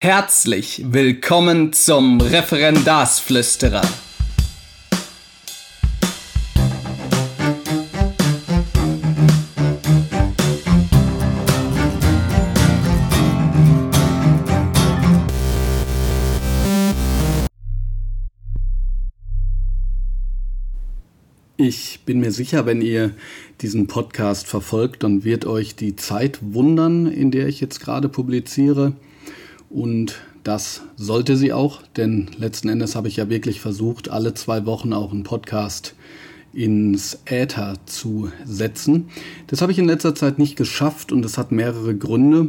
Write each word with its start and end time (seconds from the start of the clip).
Herzlich 0.00 0.84
willkommen 0.92 1.72
zum 1.72 2.20
Referendarsflüsterer. 2.20 3.82
Ich 21.56 22.02
bin 22.06 22.20
mir 22.20 22.30
sicher, 22.30 22.66
wenn 22.66 22.82
ihr 22.82 23.14
diesen 23.62 23.88
Podcast 23.88 24.46
verfolgt, 24.46 25.02
dann 25.02 25.24
wird 25.24 25.44
euch 25.44 25.74
die 25.74 25.96
Zeit 25.96 26.38
wundern, 26.40 27.08
in 27.08 27.32
der 27.32 27.48
ich 27.48 27.60
jetzt 27.60 27.80
gerade 27.80 28.08
publiziere. 28.08 28.92
Und 29.70 30.20
das 30.44 30.82
sollte 30.96 31.36
sie 31.36 31.52
auch, 31.52 31.82
denn 31.96 32.30
letzten 32.38 32.68
Endes 32.68 32.96
habe 32.96 33.08
ich 33.08 33.16
ja 33.16 33.28
wirklich 33.28 33.60
versucht, 33.60 34.08
alle 34.08 34.34
zwei 34.34 34.64
Wochen 34.64 34.92
auch 34.92 35.12
einen 35.12 35.24
Podcast 35.24 35.94
ins 36.52 37.18
Äther 37.26 37.74
zu 37.84 38.30
setzen. 38.44 39.08
Das 39.46 39.60
habe 39.60 39.72
ich 39.72 39.78
in 39.78 39.86
letzter 39.86 40.14
Zeit 40.14 40.38
nicht 40.38 40.56
geschafft 40.56 41.12
und 41.12 41.22
das 41.22 41.36
hat 41.36 41.52
mehrere 41.52 41.94
Gründe. 41.94 42.48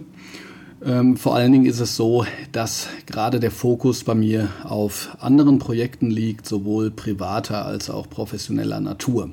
Ähm, 0.84 1.18
vor 1.18 1.36
allen 1.36 1.52
Dingen 1.52 1.66
ist 1.66 1.82
es 1.82 1.98
so, 1.98 2.26
dass 2.54 2.88
gerade 3.06 3.42
der 3.42 3.52
Fokus 3.52 4.06
bei 4.06 4.16
mir 4.16 4.48
auf 4.64 5.10
anderen 5.20 5.60
Projekten 5.60 6.10
liegt, 6.10 6.46
sowohl 6.46 6.90
privater 6.90 7.66
als 7.66 7.90
auch 7.90 8.10
professioneller 8.10 8.80
Natur. 8.80 9.32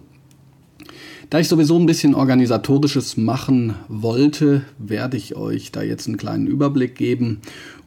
Da 1.29 1.41
ich 1.41 1.49
sowieso 1.49 1.77
ein 1.77 1.87
bisschen 1.87 2.15
organisatorisches 2.15 3.17
machen 3.17 3.75
wollte, 3.89 4.63
werde 4.79 5.17
ich 5.17 5.35
euch 5.35 5.73
da 5.73 5.83
jetzt 5.83 6.07
einen 6.07 6.19
kleinen 6.19 6.47
Überblick 6.47 6.95
geben 6.95 7.41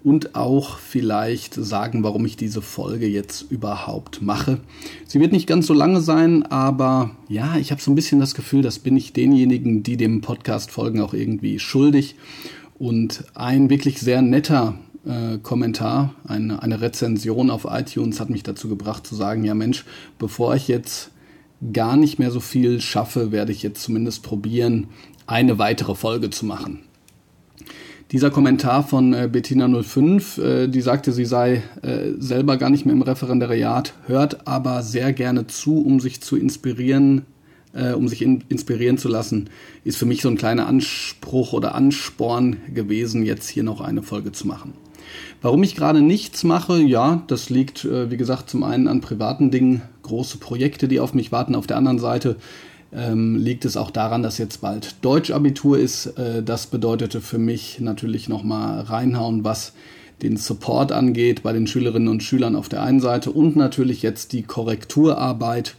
und 0.04 0.36
auch 0.36 0.78
vielleicht 0.78 1.54
sagen, 1.54 2.04
warum 2.04 2.26
ich 2.26 2.36
diese 2.36 2.62
Folge 2.62 3.08
jetzt 3.08 3.50
überhaupt 3.50 4.22
mache. 4.22 4.60
Sie 5.08 5.22
wird 5.22 5.32
nicht 5.32 5.48
ganz 5.48 5.68
so 5.68 5.74
lange 5.74 6.02
sein, 6.02 6.44
aber 6.44 7.12
ja, 7.30 7.56
ich 7.56 7.72
habe 7.72 7.82
so 7.82 7.92
ein 7.92 7.96
bisschen 7.96 8.20
das 8.20 8.36
Gefühl, 8.36 8.62
das 8.62 8.80
bin 8.80 8.98
ich 8.98 9.14
denjenigen, 9.14 9.84
die 9.84 9.96
dem 9.96 10.20
Podcast 10.20 10.70
folgen, 10.72 11.00
auch 11.00 11.14
irgendwie 11.14 11.60
schuldig. 11.60 12.16
Und 12.78 13.24
ein 13.36 13.70
wirklich 13.70 14.00
sehr 14.02 14.22
netter 14.22 14.76
äh, 15.06 15.38
Kommentar, 15.38 16.14
eine, 16.26 16.62
eine 16.62 16.82
Rezension 16.82 17.50
auf 17.50 17.66
iTunes 17.70 18.20
hat 18.20 18.30
mich 18.30 18.44
dazu 18.44 18.68
gebracht 18.68 19.08
zu 19.08 19.16
sagen, 19.16 19.46
ja 19.46 19.54
Mensch, 19.54 19.86
bevor 20.18 20.56
ich 20.56 20.68
jetzt 20.68 21.12
gar 21.74 21.98
nicht 21.98 22.20
mehr 22.20 22.32
so 22.32 22.40
viel 22.40 22.82
schaffe, 22.82 23.32
werde 23.32 23.52
ich 23.52 23.64
jetzt 23.64 23.82
zumindest 23.82 24.24
probieren, 24.24 24.88
eine 25.28 25.58
weitere 25.60 25.96
Folge 25.96 26.30
zu 26.30 26.46
machen. 26.46 26.80
Dieser 28.12 28.32
Kommentar 28.32 28.88
von 28.88 29.14
äh, 29.14 29.30
Bettina05, 29.32 30.42
äh, 30.42 30.68
die 30.68 30.82
sagte, 30.82 31.12
sie 31.12 31.26
sei 31.26 31.62
äh, 31.84 32.14
selber 32.18 32.58
gar 32.58 32.72
nicht 32.72 32.86
mehr 32.86 32.96
im 32.96 33.04
Referendariat, 33.04 33.94
hört 34.08 34.48
aber 34.48 34.82
sehr 34.82 35.14
gerne 35.14 35.46
zu, 35.46 35.84
um 35.86 36.00
sich 36.00 36.20
zu 36.20 36.36
inspirieren, 36.36 37.26
äh, 37.74 37.92
um 37.94 38.08
sich 38.08 38.24
in, 38.24 38.44
inspirieren 38.50 38.98
zu 38.98 39.10
lassen, 39.10 39.52
ist 39.84 39.98
für 39.98 40.08
mich 40.08 40.24
so 40.24 40.30
ein 40.30 40.38
kleiner 40.38 40.66
Anspruch 40.66 41.54
oder 41.54 41.76
Ansporn 41.76 42.58
gewesen, 42.74 43.24
jetzt 43.24 43.48
hier 43.48 43.64
noch 43.64 43.80
eine 43.80 44.02
Folge 44.02 44.32
zu 44.32 44.48
machen. 44.48 44.74
Warum 45.44 45.62
ich 45.62 45.76
gerade 45.76 46.02
nichts 46.02 46.44
mache, 46.44 46.82
ja, 46.82 47.24
das 47.28 47.52
liegt, 47.52 47.86
äh, 47.86 48.10
wie 48.10 48.18
gesagt, 48.18 48.50
zum 48.50 48.64
einen 48.64 48.88
an 48.88 49.02
privaten 49.02 49.52
Dingen, 49.52 49.84
große 50.10 50.38
Projekte, 50.38 50.88
die 50.88 51.00
auf 51.00 51.14
mich 51.14 51.32
warten. 51.32 51.56
Auf 51.56 51.68
der 51.68 51.78
anderen 51.78 52.00
Seite 52.00 52.36
ähm, 52.92 53.36
liegt 53.36 53.66
es 53.66 53.78
auch 53.78 53.92
daran, 53.92 54.24
dass 54.24 54.38
jetzt 54.38 54.62
bald 54.62 54.96
Deutschabitur 55.02 55.78
ist. 55.78 56.08
Äh, 56.18 56.44
das 56.44 56.68
bedeutete 56.68 57.22
für 57.22 57.38
mich 57.38 57.80
natürlich 57.80 58.28
nochmal 58.28 58.82
reinhauen, 58.82 59.44
was 59.44 59.74
den 60.22 60.36
Support 60.36 60.92
angeht 60.92 61.44
bei 61.44 61.54
den 61.54 61.68
Schülerinnen 61.68 62.10
und 62.10 62.24
Schülern 62.24 62.56
auf 62.56 62.68
der 62.68 62.84
einen 62.84 63.00
Seite 63.00 63.32
und 63.32 63.56
natürlich 63.56 64.02
jetzt 64.02 64.34
die 64.34 64.44
Korrekturarbeit. 64.44 65.76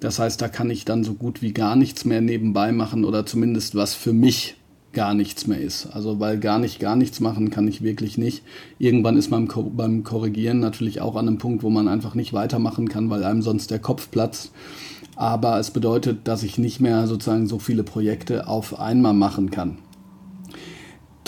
Das 0.00 0.18
heißt, 0.18 0.40
da 0.42 0.48
kann 0.48 0.70
ich 0.70 0.84
dann 0.84 1.04
so 1.04 1.14
gut 1.14 1.40
wie 1.40 1.52
gar 1.52 1.74
nichts 1.74 2.04
mehr 2.04 2.20
nebenbei 2.20 2.72
machen 2.72 3.04
oder 3.04 3.24
zumindest 3.24 3.74
was 3.74 3.94
für 3.94 4.12
mich 4.12 4.56
gar 4.92 5.14
nichts 5.14 5.46
mehr 5.46 5.60
ist. 5.60 5.86
Also 5.86 6.20
weil 6.20 6.38
gar 6.38 6.58
nicht 6.58 6.80
gar 6.80 6.96
nichts 6.96 7.20
machen 7.20 7.50
kann 7.50 7.68
ich 7.68 7.82
wirklich 7.82 8.18
nicht. 8.18 8.42
Irgendwann 8.78 9.16
ist 9.16 9.30
man 9.30 9.48
beim 9.76 10.02
Korrigieren 10.04 10.60
natürlich 10.60 11.00
auch 11.00 11.16
an 11.16 11.28
einem 11.28 11.38
Punkt, 11.38 11.62
wo 11.62 11.70
man 11.70 11.88
einfach 11.88 12.14
nicht 12.14 12.32
weitermachen 12.32 12.88
kann, 12.88 13.10
weil 13.10 13.24
einem 13.24 13.42
sonst 13.42 13.70
der 13.70 13.78
Kopf 13.78 14.10
platzt. 14.10 14.50
Aber 15.16 15.58
es 15.58 15.70
bedeutet, 15.70 16.28
dass 16.28 16.42
ich 16.42 16.58
nicht 16.58 16.80
mehr 16.80 17.06
sozusagen 17.06 17.46
so 17.46 17.58
viele 17.58 17.82
Projekte 17.82 18.46
auf 18.46 18.78
einmal 18.78 19.14
machen 19.14 19.50
kann. 19.50 19.78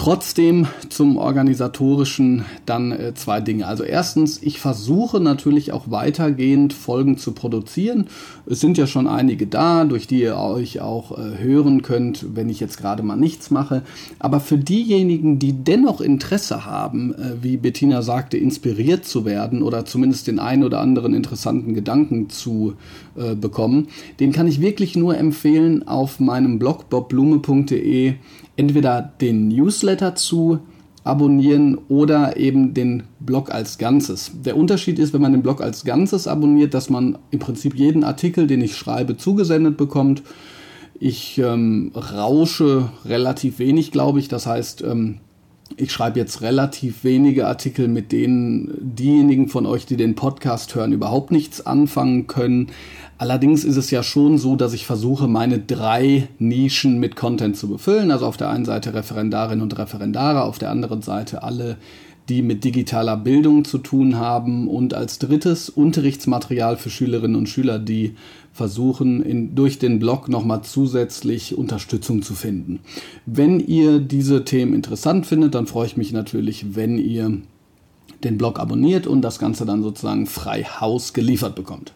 Trotzdem 0.01 0.67
zum 0.89 1.19
organisatorischen 1.19 2.47
dann 2.65 2.91
äh, 2.91 3.13
zwei 3.13 3.43
Dinge. 3.43 3.67
Also 3.67 3.85
erstens, 3.85 4.43
ich 4.43 4.59
versuche 4.59 5.21
natürlich 5.21 5.73
auch 5.73 5.91
weitergehend 5.91 6.73
Folgen 6.73 7.19
zu 7.19 7.33
produzieren. 7.33 8.07
Es 8.47 8.61
sind 8.61 8.79
ja 8.79 8.87
schon 8.87 9.07
einige 9.07 9.47
da, 9.47 9.85
durch 9.85 10.07
die 10.07 10.23
ihr 10.23 10.39
euch 10.39 10.81
auch 10.81 11.19
äh, 11.19 11.37
hören 11.37 11.83
könnt, 11.83 12.35
wenn 12.35 12.49
ich 12.49 12.61
jetzt 12.61 12.79
gerade 12.79 13.03
mal 13.03 13.17
nichts 13.17 13.51
mache. 13.51 13.83
Aber 14.19 14.41
für 14.41 14.57
diejenigen, 14.57 15.39
die 15.39 15.53
dennoch 15.53 16.01
Interesse 16.01 16.65
haben, 16.65 17.13
äh, 17.13 17.43
wie 17.43 17.59
Bettina 17.59 18.01
sagte, 18.01 18.39
inspiriert 18.39 19.05
zu 19.05 19.27
werden 19.27 19.63
oder 19.63 19.85
zumindest 19.85 20.29
den 20.29 20.39
einen 20.39 20.65
oder 20.65 20.81
anderen 20.81 21.13
interessanten 21.13 21.75
Gedanken 21.75 22.31
zu 22.31 22.73
äh, 23.17 23.35
bekommen, 23.35 23.89
den 24.19 24.33
kann 24.33 24.47
ich 24.47 24.63
wirklich 24.63 24.97
nur 24.97 25.19
empfehlen, 25.19 25.87
auf 25.87 26.21
meinem 26.21 26.59
Blog 26.59 26.89
bobblume.de 26.89 28.15
entweder 28.61 29.15
den 29.23 29.49
Newsletter 29.49 30.15
zu 30.15 30.59
abonnieren 31.03 31.79
oder 31.89 32.37
eben 32.37 32.75
den 32.75 33.05
Blog 33.19 33.51
als 33.51 33.79
Ganzes. 33.79 34.33
Der 34.45 34.55
Unterschied 34.55 34.99
ist, 34.99 35.15
wenn 35.15 35.23
man 35.23 35.33
den 35.33 35.43
Blog 35.43 35.63
als 35.63 35.85
Ganzes 35.85 36.29
abonniert, 36.29 36.75
dass 36.75 36.91
man 36.91 37.19
im 37.31 37.39
Prinzip 37.39 37.75
jeden 37.75 38.05
Artikel, 38.05 38.47
den 38.47 38.61
ich 38.61 38.77
schreibe, 38.77 39.17
zugesendet 39.17 39.79
bekommt. 39.79 40.23
Ich 40.99 41.39
ähm, 41.39 41.91
rausche 41.95 42.91
relativ 43.07 43.59
wenig, 43.59 43.93
glaube 43.93 44.19
ich. 44.19 44.29
Das 44.29 44.47
heißt, 44.47 44.83
ähm, 44.83 45.21
ich 45.77 45.93
schreibe 45.93 46.19
jetzt 46.19 46.43
relativ 46.43 47.05
wenige 47.05 47.47
Artikel, 47.47 47.89
mit 47.89 48.13
denen 48.13 48.73
diejenigen 48.81 49.49
von 49.49 49.67
euch, 49.67 49.87
die 49.87 49.97
den 49.97 50.15
Podcast 50.15 50.75
hören, 50.75 50.93
überhaupt 50.93 51.31
nichts 51.31 51.65
anfangen 51.65 52.27
können. 52.27 52.69
Allerdings 53.19 53.65
ist 53.65 53.77
es 53.77 53.91
ja 53.91 54.03
schon 54.03 54.39
so, 54.39 54.57
dass 54.57 54.73
ich 54.73 54.87
versuche, 54.87 55.29
meine 55.29 55.59
drei 55.59 56.29
Nischen 56.39 56.99
mit 56.99 57.17
Content 57.17 57.57
zu 57.57 57.69
befüllen. 57.69 58.11
Also 58.11 58.27
auf 58.27 58.37
der 58.37 58.49
einen 58.49 58.65
Seite 58.65 58.95
Referendarinnen 58.95 59.63
und 59.63 59.79
Referendare, 59.79 60.45
auf 60.45 60.59
der 60.59 60.71
anderen 60.71 61.03
Seite 61.03 61.43
alle, 61.43 61.77
die 62.31 62.43
mit 62.43 62.63
digitaler 62.63 63.17
Bildung 63.17 63.65
zu 63.65 63.79
tun 63.79 64.17
haben 64.17 64.69
und 64.69 64.95
als 64.95 65.19
drittes 65.19 65.69
Unterrichtsmaterial 65.69 66.77
für 66.77 66.89
Schülerinnen 66.89 67.35
und 67.35 67.49
Schüler, 67.49 67.81
die 67.81 68.15
versuchen, 68.53 69.23
in, 69.23 69.57
durch 69.57 69.81
den 69.81 69.99
Blog 69.99 70.29
nochmal 70.29 70.63
zusätzlich 70.63 71.59
Unterstützung 71.59 72.23
zu 72.23 72.35
finden. 72.35 72.81
Wenn 73.27 73.59
ihr 73.59 73.99
diese 73.99 74.45
Themen 74.45 74.75
interessant 74.75 75.27
findet, 75.27 75.57
dann 75.57 75.67
freue 75.67 75.87
ich 75.87 75.97
mich 75.97 76.13
natürlich, 76.13 76.77
wenn 76.77 76.99
ihr 76.99 77.39
den 78.23 78.39
Blog 78.39 78.61
abonniert 78.61 79.09
und 79.09 79.23
das 79.23 79.41
Ganze 79.41 79.67
dann 79.67 79.83
sozusagen 79.83 80.27
frei 80.27 80.63
Haus 80.63 81.13
geliefert 81.13 81.57
bekommt. 81.57 81.93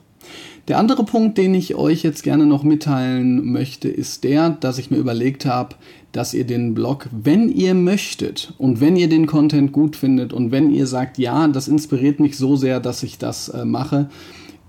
Der 0.66 0.78
andere 0.78 1.04
Punkt, 1.04 1.36
den 1.36 1.54
ich 1.54 1.74
euch 1.74 2.02
jetzt 2.02 2.22
gerne 2.22 2.46
noch 2.46 2.62
mitteilen 2.62 3.52
möchte, 3.52 3.88
ist 3.88 4.24
der, 4.24 4.48
dass 4.48 4.78
ich 4.78 4.90
mir 4.90 4.96
überlegt 4.96 5.44
habe, 5.44 5.76
dass 6.12 6.32
ihr 6.32 6.44
den 6.46 6.72
Blog, 6.72 7.08
wenn 7.12 7.50
ihr 7.50 7.74
möchtet 7.74 8.54
und 8.56 8.80
wenn 8.80 8.96
ihr 8.96 9.10
den 9.10 9.26
Content 9.26 9.72
gut 9.72 9.94
findet 9.94 10.32
und 10.32 10.52
wenn 10.52 10.70
ihr 10.70 10.86
sagt, 10.86 11.18
ja, 11.18 11.48
das 11.48 11.68
inspiriert 11.68 12.18
mich 12.18 12.38
so 12.38 12.56
sehr, 12.56 12.80
dass 12.80 13.02
ich 13.02 13.18
das 13.18 13.50
äh, 13.50 13.66
mache, 13.66 14.08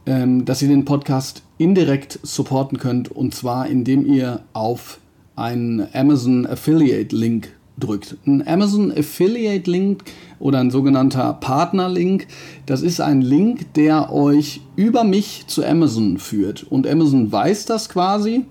ähm, 0.05 0.44
dass 0.44 0.61
ihr 0.61 0.67
den 0.67 0.84
Podcast 0.84 1.44
indirekt 1.57 2.19
supporten 2.23 2.78
könnt 2.78 3.09
und 3.09 3.34
zwar 3.34 3.67
indem 3.67 4.05
ihr 4.05 4.41
auf 4.51 5.00
einen 5.38 5.88
Amazon 5.94 6.45
Affiliate 6.45 7.16
Link 7.16 7.53
drückt. 7.77 8.17
Ein 8.25 8.47
Amazon 8.47 8.91
Affiliate 8.91 9.69
Link 9.69 10.03
oder 10.39 10.59
ein 10.59 10.71
sogenannter 10.71 11.33
Partner 11.33 11.89
Link, 11.89 12.27
das 12.66 12.81
ist 12.81 13.01
ein 13.01 13.22
Link, 13.22 13.73
der 13.73 14.11
euch 14.13 14.61
über 14.75 15.03
mich 15.03 15.45
zu 15.47 15.66
Amazon 15.66 16.17
führt. 16.17 16.63
Und 16.63 16.87
Amazon 16.87 17.31
weiß 17.31 17.66
das 17.66 17.89
quasi. 17.89 18.45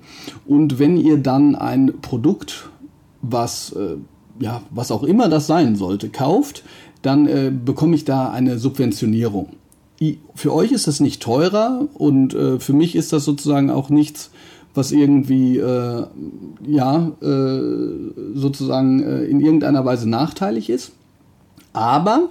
Und 0.47 0.79
wenn 0.79 0.97
ihr 0.97 1.19
dann 1.19 1.55
ein 1.55 1.94
Produkt, 2.00 2.69
was, 3.23 3.73
äh, 3.73 3.97
ja, 4.41 4.62
was 4.71 4.91
auch 4.91 5.03
immer 5.05 5.29
das 5.29 5.47
sein 5.47 5.77
sollte, 5.77 6.09
kauft, 6.11 6.65
dann 7.03 7.27
äh, 7.27 7.53
bekomme 7.53 7.94
ich 7.94 8.05
da 8.05 8.31
eine 8.31 8.59
Subventionierung. 8.59 9.49
Für 10.35 10.53
euch 10.53 10.73
ist 10.73 10.87
das 10.87 11.00
nicht 11.00 11.23
teurer 11.23 11.87
und 11.94 12.35
äh, 12.35 12.59
für 12.59 12.73
mich 12.75 12.94
ist 12.94 13.12
das 13.12 13.25
sozusagen 13.25 13.70
auch 13.70 13.88
nichts, 13.88 14.31
was 14.75 14.93
irgendwie 14.93 15.59
äh, 15.59 16.05
ja 16.67 17.12
äh, 17.23 17.61
sozusagen 18.35 19.03
äh, 19.03 19.25
in 19.25 19.41
irgendeiner 19.41 19.85
Weise 19.85 20.09
nachteilig 20.09 20.69
ist. 20.69 20.93
Aber 21.73 22.29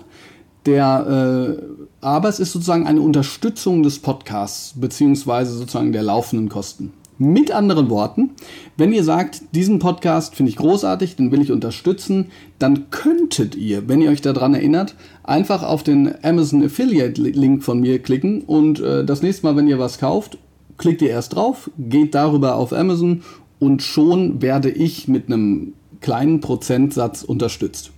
der, 0.66 1.58
äh, 1.60 1.64
aber 2.02 2.30
es 2.30 2.40
ist 2.40 2.52
sozusagen 2.52 2.88
eine 2.88 3.02
Unterstützung 3.02 3.84
des 3.84 4.00
Podcasts 4.00 4.74
beziehungsweise 4.76 5.54
sozusagen 5.54 5.92
der 5.92 6.04
laufenden 6.04 6.50
Kosten. 6.50 6.94
Mit 7.20 7.52
anderen 7.52 7.90
Worten, 7.90 8.32
wenn 8.76 8.92
ihr 8.92 9.04
sagt, 9.04 9.44
diesen 9.54 9.78
Podcast 9.78 10.36
finde 10.36 10.50
ich 10.50 10.56
großartig, 10.56 11.16
den 11.16 11.32
will 11.32 11.42
ich 11.42 11.52
unterstützen, 11.52 12.32
dann 12.58 12.90
könntet 12.90 13.56
ihr, 13.56 13.88
wenn 13.88 14.02
ihr 14.02 14.10
euch 14.10 14.22
daran 14.22 14.56
erinnert, 14.56 14.96
einfach 15.24 15.62
auf 15.62 15.84
den 15.84 16.12
Amazon 16.24 16.64
Affiliate 16.64 17.22
Link 17.22 17.64
von 17.64 17.80
mir 17.80 18.00
klicken 18.00 18.42
und 18.42 18.80
äh, 18.80 19.06
das 19.06 19.22
nächste 19.22 19.46
Mal, 19.46 19.56
wenn 19.56 19.68
ihr 19.68 19.78
was 19.78 20.00
kauft, 20.00 20.40
klickt 20.78 21.02
ihr 21.02 21.10
erst 21.10 21.36
drauf, 21.36 21.70
geht 21.78 22.16
darüber 22.16 22.56
auf 22.56 22.74
Amazon 22.74 23.24
und 23.60 23.82
schon 23.82 24.42
werde 24.42 24.70
ich 24.70 25.08
mit 25.08 25.28
einem 25.28 25.74
kleinen 26.02 26.42
Prozentsatz 26.42 27.24
unterstützt. 27.24 27.92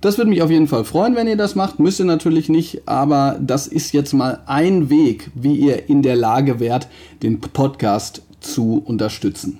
Das 0.00 0.16
würde 0.16 0.30
mich 0.30 0.42
auf 0.42 0.50
jeden 0.50 0.68
Fall 0.68 0.84
freuen, 0.84 1.16
wenn 1.16 1.26
ihr 1.26 1.36
das 1.36 1.56
macht. 1.56 1.80
Müsst 1.80 1.98
ihr 1.98 2.04
natürlich 2.04 2.48
nicht, 2.48 2.82
aber 2.86 3.36
das 3.40 3.66
ist 3.66 3.92
jetzt 3.92 4.12
mal 4.12 4.40
ein 4.46 4.90
Weg, 4.90 5.30
wie 5.34 5.56
ihr 5.56 5.88
in 5.88 6.02
der 6.02 6.14
Lage 6.14 6.60
wärt, 6.60 6.86
den 7.22 7.40
Podcast 7.40 8.22
zu 8.38 8.80
unterstützen. 8.84 9.58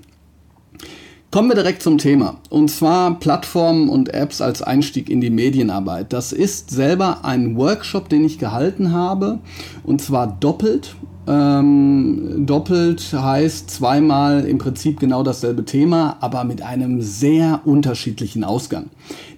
Kommen 1.31 1.49
wir 1.51 1.57
direkt 1.57 1.83
zum 1.83 1.99
Thema. 1.99 2.39
Und 2.49 2.71
zwar 2.71 3.19
Plattformen 3.19 3.89
und 3.89 4.15
Apps 4.15 4.41
als 4.41 4.63
Einstieg 4.63 5.11
in 5.11 5.21
die 5.21 5.29
Medienarbeit. 5.29 6.13
Das 6.13 6.33
ist 6.33 6.71
selber 6.71 7.25
ein 7.25 7.57
Workshop, 7.57 8.09
den 8.09 8.25
ich 8.25 8.39
gehalten 8.39 8.93
habe. 8.93 9.41
Und 9.83 10.01
zwar 10.01 10.27
doppelt. 10.27 10.95
Ähm, 11.29 12.47
doppelt 12.47 13.13
heißt 13.13 13.71
zweimal 13.71 14.47
im 14.47 14.57
Prinzip 14.57 14.99
genau 14.99 15.23
dasselbe 15.23 15.67
Thema, 15.67 16.17
aber 16.21 16.45
mit 16.45 16.63
einem 16.63 17.03
sehr 17.03 17.61
unterschiedlichen 17.67 18.45
Ausgang. 18.45 18.87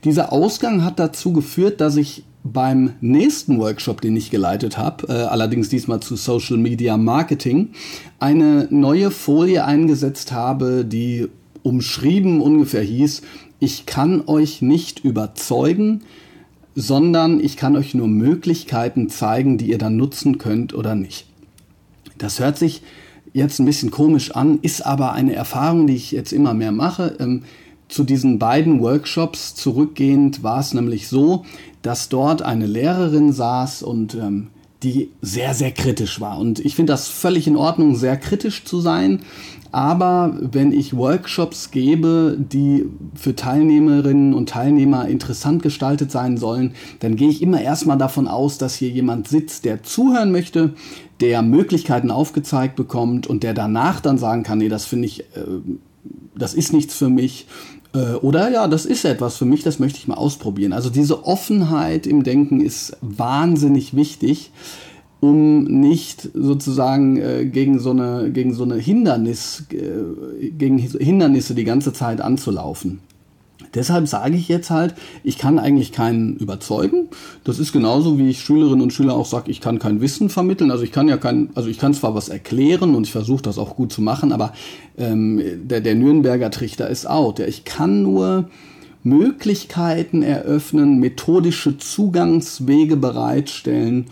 Dieser 0.05 0.33
Ausgang 0.33 0.85
hat 0.85 1.01
dazu 1.01 1.33
geführt, 1.33 1.81
dass 1.81 1.97
ich 1.97 2.23
beim 2.45 2.93
nächsten 3.01 3.59
Workshop, 3.59 4.01
den 4.01 4.17
ich 4.17 4.31
geleitet 4.31 4.79
habe, 4.79 5.09
äh, 5.09 5.13
allerdings 5.13 5.69
diesmal 5.69 5.99
zu 5.99 6.15
Social 6.15 6.59
Media 6.59 6.97
Marketing, 6.97 7.71
eine 8.21 8.69
neue 8.71 9.11
Folie 9.11 9.65
eingesetzt 9.65 10.31
habe, 10.31 10.85
die 10.85 11.27
umschrieben 11.65 12.41
ungefähr 12.41 12.83
hieß, 12.83 13.23
ich 13.59 13.85
kann 13.85 14.23
euch 14.27 14.63
nicht 14.63 15.05
überzeugen, 15.05 16.03
sondern 16.77 17.41
ich 17.41 17.57
kann 17.57 17.77
euch 17.77 17.95
nur 17.95 18.09
Möglichkeiten 18.09 19.09
zeigen, 19.09 19.59
die 19.59 19.71
ihr 19.71 19.79
dann 19.79 19.97
nutzen 19.97 20.39
könnt 20.39 20.73
oder 20.73 20.95
nicht. 20.95 21.30
Das 22.21 22.39
hört 22.39 22.59
sich 22.59 22.83
jetzt 23.33 23.59
ein 23.59 23.65
bisschen 23.65 23.91
komisch 23.91 24.33
an, 24.33 24.59
ist 24.61 24.85
aber 24.85 25.13
eine 25.13 25.35
Erfahrung, 25.35 25.87
die 25.87 25.97
ich 25.97 26.13
jetzt 26.13 26.33
immer 26.33 26.53
mehr 26.55 26.71
mache. 26.71 27.17
Ähm, 27.19 27.43
zu 27.89 28.05
diesen 28.05 28.39
beiden 28.39 28.81
Workshops 28.81 29.55
zurückgehend 29.55 30.43
war 30.43 30.61
es 30.61 30.75
nämlich 30.75 31.09
so, 31.09 31.45
dass 31.83 32.09
dort 32.09 32.43
eine 32.43 32.67
Lehrerin 32.67 33.33
saß 33.33 33.83
und 33.83 34.15
ähm, 34.15 34.49
die 34.83 35.11
sehr, 35.21 35.55
sehr 35.55 35.73
kritisch 35.73 36.21
war. 36.21 36.39
Und 36.39 36.59
ich 36.59 36.75
finde 36.75 36.93
das 36.93 37.09
völlig 37.09 37.47
in 37.47 37.57
Ordnung, 37.57 37.97
sehr 37.97 38.17
kritisch 38.17 38.65
zu 38.65 38.81
sein. 38.81 39.21
Aber 39.73 40.37
wenn 40.41 40.73
ich 40.73 40.97
Workshops 40.97 41.71
gebe, 41.71 42.37
die 42.39 42.87
für 43.15 43.37
Teilnehmerinnen 43.37 44.35
und 44.35 44.49
Teilnehmer 44.49 45.07
interessant 45.07 45.63
gestaltet 45.63 46.11
sein 46.11 46.39
sollen, 46.39 46.73
dann 47.01 47.15
gehe 47.15 47.29
ich 47.29 47.41
immer 47.41 47.61
erstmal 47.61 47.99
davon 47.99 48.27
aus, 48.27 48.59
dass 48.59 48.75
hier 48.75 48.89
jemand 48.89 49.29
sitzt, 49.29 49.65
der 49.65 49.83
zuhören 49.83 50.33
möchte, 50.33 50.75
der 51.21 51.43
Möglichkeiten 51.43 52.11
aufgezeigt 52.11 52.75
bekommt 52.75 53.27
und 53.27 53.43
der 53.43 53.55
danach 53.55 54.01
dann 54.01 54.19
sagen 54.19 54.43
kann, 54.43 54.59
nee, 54.59 54.69
das 54.69 54.87
finde 54.87 55.07
ich, 55.07 55.21
äh, 55.21 55.61
das 56.35 56.55
ist 56.55 56.73
nichts 56.73 56.95
für 56.95 57.11
mich. 57.11 57.47
Äh, 57.95 58.15
oder 58.15 58.51
ja, 58.51 58.69
das 58.69 58.87
ist 58.87 59.05
etwas 59.05 59.37
für 59.37 59.45
mich, 59.45 59.63
das 59.63 59.79
möchte 59.79 59.99
ich 59.99 60.09
mal 60.09 60.15
ausprobieren. 60.15 60.73
Also 60.73 60.91
diese 60.91 61.25
Offenheit 61.25 62.07
im 62.07 62.23
Denken 62.23 62.61
ist 62.61 62.97
wahnsinnig 63.01 63.95
wichtig 63.95 64.51
um 65.21 65.65
nicht 65.65 66.31
sozusagen 66.33 67.19
äh, 67.19 67.45
gegen 67.45 67.79
so 67.79 67.91
eine 67.91 68.31
gegen 68.33 68.55
so 68.55 68.65
eine 68.65 68.77
Hindernis 68.77 69.67
äh, 69.71 70.49
gegen 70.49 70.79
Hindernisse 70.79 71.55
die 71.55 71.65
ganze 71.65 71.93
Zeit 71.93 72.23
anzulaufen. 72.23 73.01
Deshalb 73.75 74.09
sage 74.09 74.37
ich 74.37 74.49
jetzt 74.49 74.71
halt, 74.71 74.95
ich 75.23 75.39
kann 75.39 75.59
eigentlich 75.59 75.93
keinen 75.93 76.37
überzeugen. 76.37 77.09
Das 77.45 77.59
ist 77.59 77.73
genauso 77.73 78.19
wie 78.19 78.31
ich 78.31 78.41
Schülerinnen 78.41 78.83
und 78.83 78.93
Schüler 78.93 79.15
auch 79.15 79.27
sage, 79.27 79.51
ich 79.51 79.61
kann 79.61 79.79
kein 79.79 80.01
Wissen 80.01 80.29
vermitteln. 80.29 80.71
Also 80.71 80.83
ich 80.83 80.93
kann 80.93 81.09
ja 81.09 81.17
kein, 81.17 81.51
also 81.55 81.69
ich 81.69 81.79
kann 81.79 81.95
zwar 81.95 82.15
was 82.15 82.29
erklären 82.29 82.95
und 82.95 83.07
ich 83.07 83.13
versuche 83.13 83.43
das 83.43 83.59
auch 83.59 83.77
gut 83.77 83.93
zu 83.93 84.03
machen, 84.03 84.33
aber 84.33 84.53
ähm, 84.99 85.41
der, 85.69 85.81
der 85.81 85.95
Nürnberger 85.95 86.51
Trichter 86.51 86.89
ist 86.89 87.09
out. 87.09 87.39
Ja, 87.39 87.47
ich 87.47 87.65
kann 87.65 88.03
nur 88.03 88.49
Möglichkeiten 89.03 90.23
eröffnen, 90.23 90.99
methodische 90.99 91.79
Zugangswege 91.79 92.97
bereitstellen 92.97 94.07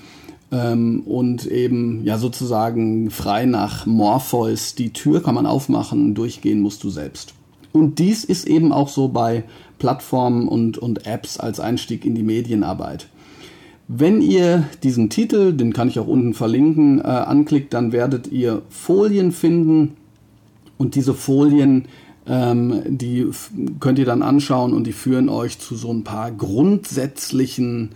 ähm, 0.51 1.03
und 1.05 1.47
eben 1.47 2.05
ja 2.05 2.17
sozusagen 2.17 3.11
frei 3.11 3.45
nach 3.45 3.87
Morpheus 3.87 4.75
die 4.75 4.93
Tür 4.93 5.23
kann 5.23 5.35
man 5.35 5.47
aufmachen, 5.47 6.15
durchgehen 6.15 6.61
musst 6.61 6.85
du 6.85 6.91
selbst. 6.91 7.35
Und 7.73 7.99
dies 7.99 8.25
ist 8.25 8.47
eben 8.47 8.73
auch 8.73 8.89
so 8.89 9.09
bei 9.09 9.45
Plattformen 9.79 10.49
und, 10.49 10.79
und 10.79 11.07
Apps 11.07 11.39
als 11.39 11.61
Einstieg 11.61 12.05
in 12.05 12.15
die 12.15 12.23
Medienarbeit. 12.23 13.09
Wenn 13.87 14.21
ihr 14.21 14.69
diesen 14.83 15.09
Titel, 15.09 15.55
den 15.55 15.73
kann 15.73 15.89
ich 15.89 15.99
auch 15.99 16.07
unten 16.07 16.35
verlinken, 16.35 17.01
äh, 17.01 17.05
anklickt, 17.05 17.73
dann 17.73 17.93
werdet 17.93 18.31
ihr 18.31 18.63
Folien 18.69 19.33
finden 19.33 19.97
und 20.77 20.95
diese 20.95 21.15
Folien, 21.15 21.87
ähm, 22.27 22.83
die 22.87 23.27
könnt 23.81 23.99
ihr 23.99 24.05
dann 24.05 24.23
anschauen 24.23 24.75
und 24.75 24.87
die 24.87 24.93
führen 24.93 25.31
euch 25.31 25.59
zu 25.59 25.75
so 25.75 25.91
ein 25.91 26.05
paar 26.05 26.31
grundsätzlichen 26.31 27.91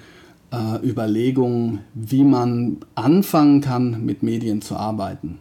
äh, 0.51 0.87
Überlegungen, 0.87 1.81
wie 1.93 2.25
man 2.25 2.79
anfangen 2.95 3.61
kann, 3.61 4.05
mit 4.07 4.23
Medien 4.23 4.63
zu 4.63 4.77
arbeiten. 4.77 5.39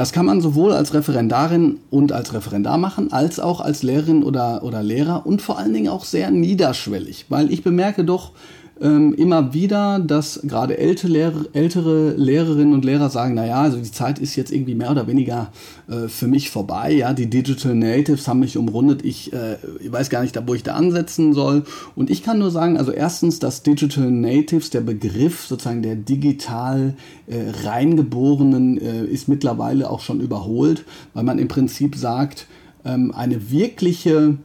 Das 0.00 0.12
kann 0.12 0.24
man 0.24 0.40
sowohl 0.40 0.72
als 0.72 0.94
Referendarin 0.94 1.76
und 1.90 2.10
als 2.10 2.32
Referendar 2.32 2.78
machen, 2.78 3.12
als 3.12 3.38
auch 3.38 3.60
als 3.60 3.82
Lehrerin 3.82 4.22
oder, 4.22 4.62
oder 4.62 4.82
Lehrer 4.82 5.26
und 5.26 5.42
vor 5.42 5.58
allen 5.58 5.74
Dingen 5.74 5.90
auch 5.90 6.06
sehr 6.06 6.30
niederschwellig, 6.30 7.26
weil 7.28 7.52
ich 7.52 7.62
bemerke 7.62 8.02
doch, 8.02 8.32
ähm, 8.80 9.12
immer 9.14 9.52
wieder, 9.52 9.98
dass 9.98 10.40
gerade 10.42 10.78
ältere, 10.78 11.12
Lehrer, 11.12 11.44
ältere 11.52 12.14
Lehrerinnen 12.16 12.72
und 12.72 12.84
Lehrer 12.84 13.10
sagen, 13.10 13.34
naja, 13.34 13.60
also 13.60 13.76
die 13.76 13.90
Zeit 13.90 14.18
ist 14.18 14.36
jetzt 14.36 14.50
irgendwie 14.52 14.74
mehr 14.74 14.90
oder 14.90 15.06
weniger 15.06 15.52
äh, 15.88 16.08
für 16.08 16.26
mich 16.26 16.50
vorbei. 16.50 16.92
Ja, 16.92 17.12
die 17.12 17.28
Digital 17.28 17.74
Natives 17.74 18.26
haben 18.26 18.40
mich 18.40 18.56
umrundet. 18.56 19.04
Ich, 19.04 19.32
äh, 19.32 19.56
ich 19.80 19.92
weiß 19.92 20.08
gar 20.08 20.22
nicht, 20.22 20.38
wo 20.46 20.54
ich 20.54 20.62
da 20.62 20.74
ansetzen 20.74 21.34
soll. 21.34 21.64
Und 21.94 22.08
ich 22.10 22.22
kann 22.22 22.38
nur 22.38 22.50
sagen, 22.50 22.78
also 22.78 22.90
erstens, 22.90 23.38
dass 23.38 23.62
Digital 23.62 24.10
Natives, 24.10 24.70
der 24.70 24.80
Begriff 24.80 25.46
sozusagen 25.46 25.82
der 25.82 25.96
digital 25.96 26.94
äh, 27.26 27.66
reingeborenen, 27.66 28.80
äh, 28.80 29.04
ist 29.04 29.28
mittlerweile 29.28 29.90
auch 29.90 30.00
schon 30.00 30.20
überholt, 30.20 30.84
weil 31.12 31.24
man 31.24 31.38
im 31.38 31.48
Prinzip 31.48 31.96
sagt, 31.96 32.46
ähm, 32.84 33.12
eine 33.14 33.50
wirkliche 33.50 34.38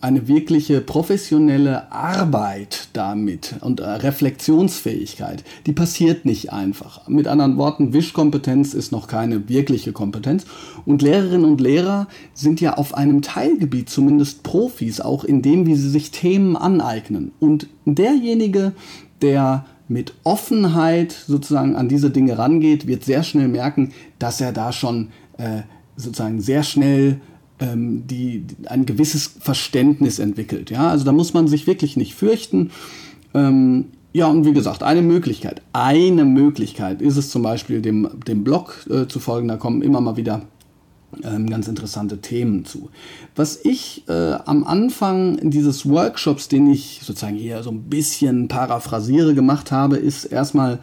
eine 0.00 0.28
wirkliche 0.28 0.80
professionelle 0.80 1.92
Arbeit 1.92 2.88
damit 2.94 3.56
und 3.60 3.80
äh, 3.80 3.84
Reflexionsfähigkeit, 3.84 5.44
die 5.66 5.72
passiert 5.72 6.24
nicht 6.24 6.52
einfach. 6.52 7.06
Mit 7.06 7.28
anderen 7.28 7.58
Worten, 7.58 7.92
Wischkompetenz 7.92 8.72
ist 8.72 8.92
noch 8.92 9.08
keine 9.08 9.48
wirkliche 9.50 9.92
Kompetenz. 9.92 10.46
Und 10.86 11.02
Lehrerinnen 11.02 11.44
und 11.44 11.60
Lehrer 11.60 12.08
sind 12.32 12.62
ja 12.62 12.74
auf 12.74 12.94
einem 12.94 13.20
Teilgebiet 13.20 13.90
zumindest 13.90 14.42
Profis, 14.42 15.02
auch 15.02 15.22
in 15.22 15.42
dem, 15.42 15.66
wie 15.66 15.74
sie 15.74 15.90
sich 15.90 16.10
Themen 16.10 16.56
aneignen. 16.56 17.32
Und 17.38 17.66
derjenige, 17.84 18.72
der 19.20 19.66
mit 19.86 20.14
Offenheit 20.24 21.12
sozusagen 21.12 21.76
an 21.76 21.88
diese 21.88 22.10
Dinge 22.10 22.38
rangeht, 22.38 22.86
wird 22.86 23.04
sehr 23.04 23.22
schnell 23.22 23.48
merken, 23.48 23.92
dass 24.18 24.40
er 24.40 24.52
da 24.52 24.72
schon 24.72 25.08
äh, 25.36 25.62
sozusagen 25.96 26.40
sehr 26.40 26.62
schnell 26.62 27.20
ähm, 27.60 28.06
die, 28.06 28.44
ein 28.66 28.86
gewisses 28.86 29.34
Verständnis 29.40 30.18
entwickelt. 30.18 30.70
Ja, 30.70 30.88
also 30.90 31.04
da 31.04 31.12
muss 31.12 31.34
man 31.34 31.48
sich 31.48 31.66
wirklich 31.66 31.96
nicht 31.96 32.14
fürchten. 32.14 32.70
Ähm, 33.34 33.86
ja, 34.12 34.26
und 34.26 34.44
wie 34.44 34.52
gesagt, 34.52 34.82
eine 34.82 35.02
Möglichkeit, 35.02 35.62
eine 35.72 36.24
Möglichkeit 36.24 37.00
ist 37.00 37.16
es 37.16 37.30
zum 37.30 37.42
Beispiel, 37.42 37.80
dem, 37.80 38.08
dem 38.26 38.42
Blog 38.42 38.86
äh, 38.90 39.06
zu 39.06 39.20
folgen. 39.20 39.46
Da 39.46 39.56
kommen 39.56 39.82
immer 39.82 40.00
mal 40.00 40.16
wieder 40.16 40.42
ähm, 41.22 41.48
ganz 41.48 41.68
interessante 41.68 42.18
Themen 42.20 42.64
zu. 42.64 42.90
Was 43.36 43.64
ich 43.64 44.04
äh, 44.08 44.34
am 44.44 44.64
Anfang 44.64 45.50
dieses 45.50 45.88
Workshops, 45.88 46.48
den 46.48 46.70
ich 46.70 47.00
sozusagen 47.04 47.36
hier 47.36 47.62
so 47.62 47.70
ein 47.70 47.84
bisschen 47.84 48.48
paraphrasiere 48.48 49.34
gemacht 49.34 49.70
habe, 49.70 49.96
ist 49.96 50.24
erstmal 50.24 50.80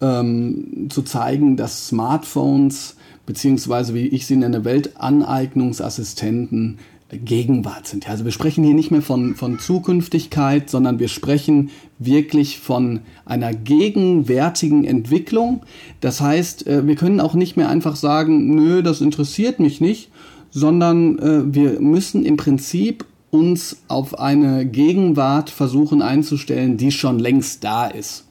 ähm, 0.00 0.88
zu 0.90 1.02
zeigen, 1.02 1.56
dass 1.56 1.88
Smartphones 1.88 2.96
beziehungsweise 3.26 3.94
wie 3.94 4.08
ich 4.08 4.26
sie 4.26 4.36
nenne, 4.36 4.64
Weltaneignungsassistenten 4.64 6.78
Gegenwart 7.12 7.86
sind. 7.86 8.08
Also 8.08 8.24
wir 8.24 8.32
sprechen 8.32 8.64
hier 8.64 8.74
nicht 8.74 8.90
mehr 8.90 9.02
von, 9.02 9.34
von 9.34 9.58
Zukünftigkeit, 9.58 10.70
sondern 10.70 10.98
wir 10.98 11.08
sprechen 11.08 11.70
wirklich 11.98 12.58
von 12.58 13.00
einer 13.24 13.52
gegenwärtigen 13.52 14.84
Entwicklung. 14.84 15.62
Das 16.00 16.20
heißt, 16.20 16.66
äh, 16.66 16.86
wir 16.86 16.94
können 16.94 17.20
auch 17.20 17.34
nicht 17.34 17.56
mehr 17.56 17.68
einfach 17.68 17.96
sagen, 17.96 18.54
nö, 18.54 18.82
das 18.82 19.00
interessiert 19.00 19.60
mich 19.60 19.80
nicht, 19.80 20.10
sondern 20.50 21.18
äh, 21.18 21.54
wir 21.54 21.80
müssen 21.80 22.24
im 22.24 22.36
Prinzip 22.36 23.04
uns 23.30 23.82
auf 23.88 24.18
eine 24.18 24.66
Gegenwart 24.66 25.50
versuchen 25.50 26.02
einzustellen, 26.02 26.76
die 26.76 26.90
schon 26.90 27.18
längst 27.18 27.62
da 27.64 27.86
ist. 27.86 28.24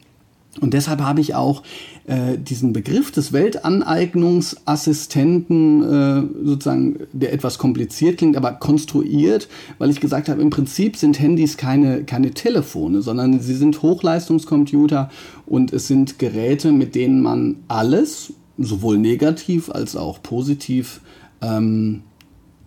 Und 0.59 0.73
deshalb 0.73 1.01
habe 1.01 1.21
ich 1.21 1.35
auch 1.35 1.61
äh, 2.07 2.35
diesen 2.37 2.73
Begriff 2.73 3.11
des 3.11 3.31
Weltaneignungsassistenten 3.33 5.83
äh, 5.83 6.23
sozusagen, 6.43 7.01
der 7.13 7.33
etwas 7.33 7.59
kompliziert 7.59 8.17
klingt, 8.17 8.35
aber 8.35 8.53
konstruiert, 8.53 9.47
weil 9.77 9.91
ich 9.91 9.99
gesagt 9.99 10.27
habe, 10.27 10.41
im 10.41 10.49
Prinzip 10.49 10.97
sind 10.97 11.19
Handys 11.19 11.55
keine, 11.55 12.03
keine 12.03 12.31
Telefone, 12.31 13.03
sondern 13.03 13.39
sie 13.39 13.53
sind 13.53 13.83
Hochleistungscomputer 13.83 15.11
und 15.45 15.71
es 15.71 15.87
sind 15.87 16.17
Geräte, 16.17 16.71
mit 16.71 16.95
denen 16.95 17.21
man 17.21 17.57
alles, 17.67 18.33
sowohl 18.57 18.97
negativ 18.97 19.69
als 19.69 19.95
auch 19.95 20.23
positiv, 20.23 21.01
ähm, 21.41 22.01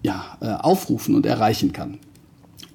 ja, 0.04 0.38
äh, 0.40 0.52
aufrufen 0.52 1.16
und 1.16 1.26
erreichen 1.26 1.72
kann. 1.72 1.98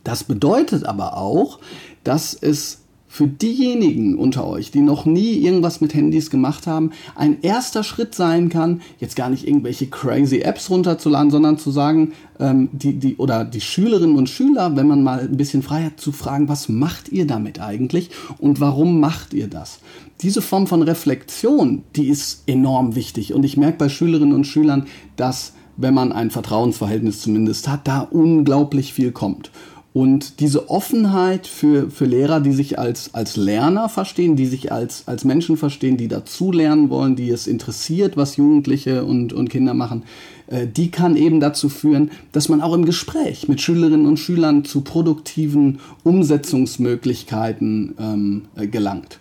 Das 0.03 0.25
bedeutet 0.25 0.83
aber 0.85 1.15
auch, 1.17 1.59
dass 2.03 2.33
es 2.33 2.81
für 3.07 3.27
diejenigen 3.27 4.17
unter 4.17 4.45
euch, 4.45 4.71
die 4.71 4.81
noch 4.81 5.05
nie 5.05 5.33
irgendwas 5.33 5.81
mit 5.81 5.93
Handys 5.93 6.29
gemacht 6.29 6.67
haben, 6.67 6.91
ein 7.15 7.41
erster 7.41 7.83
Schritt 7.83 8.13
sein 8.13 8.49
kann, 8.49 8.81
jetzt 8.99 9.15
gar 9.15 9.29
nicht 9.29 9.47
irgendwelche 9.47 9.87
crazy 9.87 10.39
Apps 10.39 10.69
runterzuladen, 10.69 11.31
sondern 11.31 11.57
zu 11.57 11.71
sagen, 11.71 12.13
ähm, 12.39 12.69
die, 12.71 12.93
die, 12.93 13.15
oder 13.15 13.45
die 13.45 13.61
Schülerinnen 13.61 14.17
und 14.17 14.29
Schüler, 14.29 14.75
wenn 14.75 14.87
man 14.87 15.03
mal 15.03 15.21
ein 15.21 15.37
bisschen 15.37 15.63
frei 15.63 15.83
hat, 15.83 15.99
zu 15.99 16.11
fragen, 16.11 16.49
was 16.49 16.69
macht 16.69 17.09
ihr 17.09 17.25
damit 17.25 17.61
eigentlich 17.61 18.09
und 18.37 18.59
warum 18.59 18.99
macht 18.99 19.33
ihr 19.33 19.47
das? 19.47 19.79
Diese 20.21 20.41
Form 20.41 20.67
von 20.67 20.81
Reflexion, 20.81 21.83
die 21.95 22.07
ist 22.07 22.43
enorm 22.47 22.95
wichtig. 22.95 23.33
Und 23.33 23.43
ich 23.43 23.55
merke 23.55 23.77
bei 23.77 23.89
Schülerinnen 23.89 24.33
und 24.33 24.45
Schülern, 24.45 24.87
dass, 25.15 25.53
wenn 25.77 25.93
man 25.93 26.11
ein 26.11 26.31
Vertrauensverhältnis 26.31 27.21
zumindest 27.21 27.67
hat, 27.67 27.87
da 27.87 28.01
unglaublich 28.01 28.93
viel 28.93 29.11
kommt. 29.11 29.51
Und 29.97 30.41
diese 30.41 30.69
Offenheit 30.69 31.47
für, 31.47 31.89
für 31.89 32.05
Lehrer, 32.05 32.39
die 32.39 32.51
sich 32.51 32.77
als, 32.77 33.15
als 33.15 33.35
Lerner 33.35 33.89
verstehen, 33.89 34.35
die 34.35 34.45
sich 34.45 34.71
als, 34.71 35.07
als 35.07 35.25
Menschen 35.25 35.57
verstehen, 35.57 35.97
die 35.97 36.07
dazulernen 36.07 36.91
wollen, 36.91 37.15
die 37.15 37.31
es 37.31 37.47
interessiert, 37.47 38.15
was 38.15 38.37
Jugendliche 38.37 39.05
und, 39.05 39.33
und 39.33 39.49
Kinder 39.49 39.73
machen, 39.73 40.03
äh, 40.45 40.67
die 40.67 40.91
kann 40.91 41.15
eben 41.15 41.39
dazu 41.39 41.67
führen, 41.67 42.11
dass 42.31 42.47
man 42.47 42.61
auch 42.61 42.75
im 42.75 42.85
Gespräch 42.85 43.47
mit 43.47 43.59
Schülerinnen 43.59 44.05
und 44.05 44.17
Schülern 44.17 44.65
zu 44.65 44.81
produktiven 44.81 45.79
Umsetzungsmöglichkeiten 46.03 47.95
ähm, 47.99 48.45
äh, 48.55 48.67
gelangt. 48.67 49.17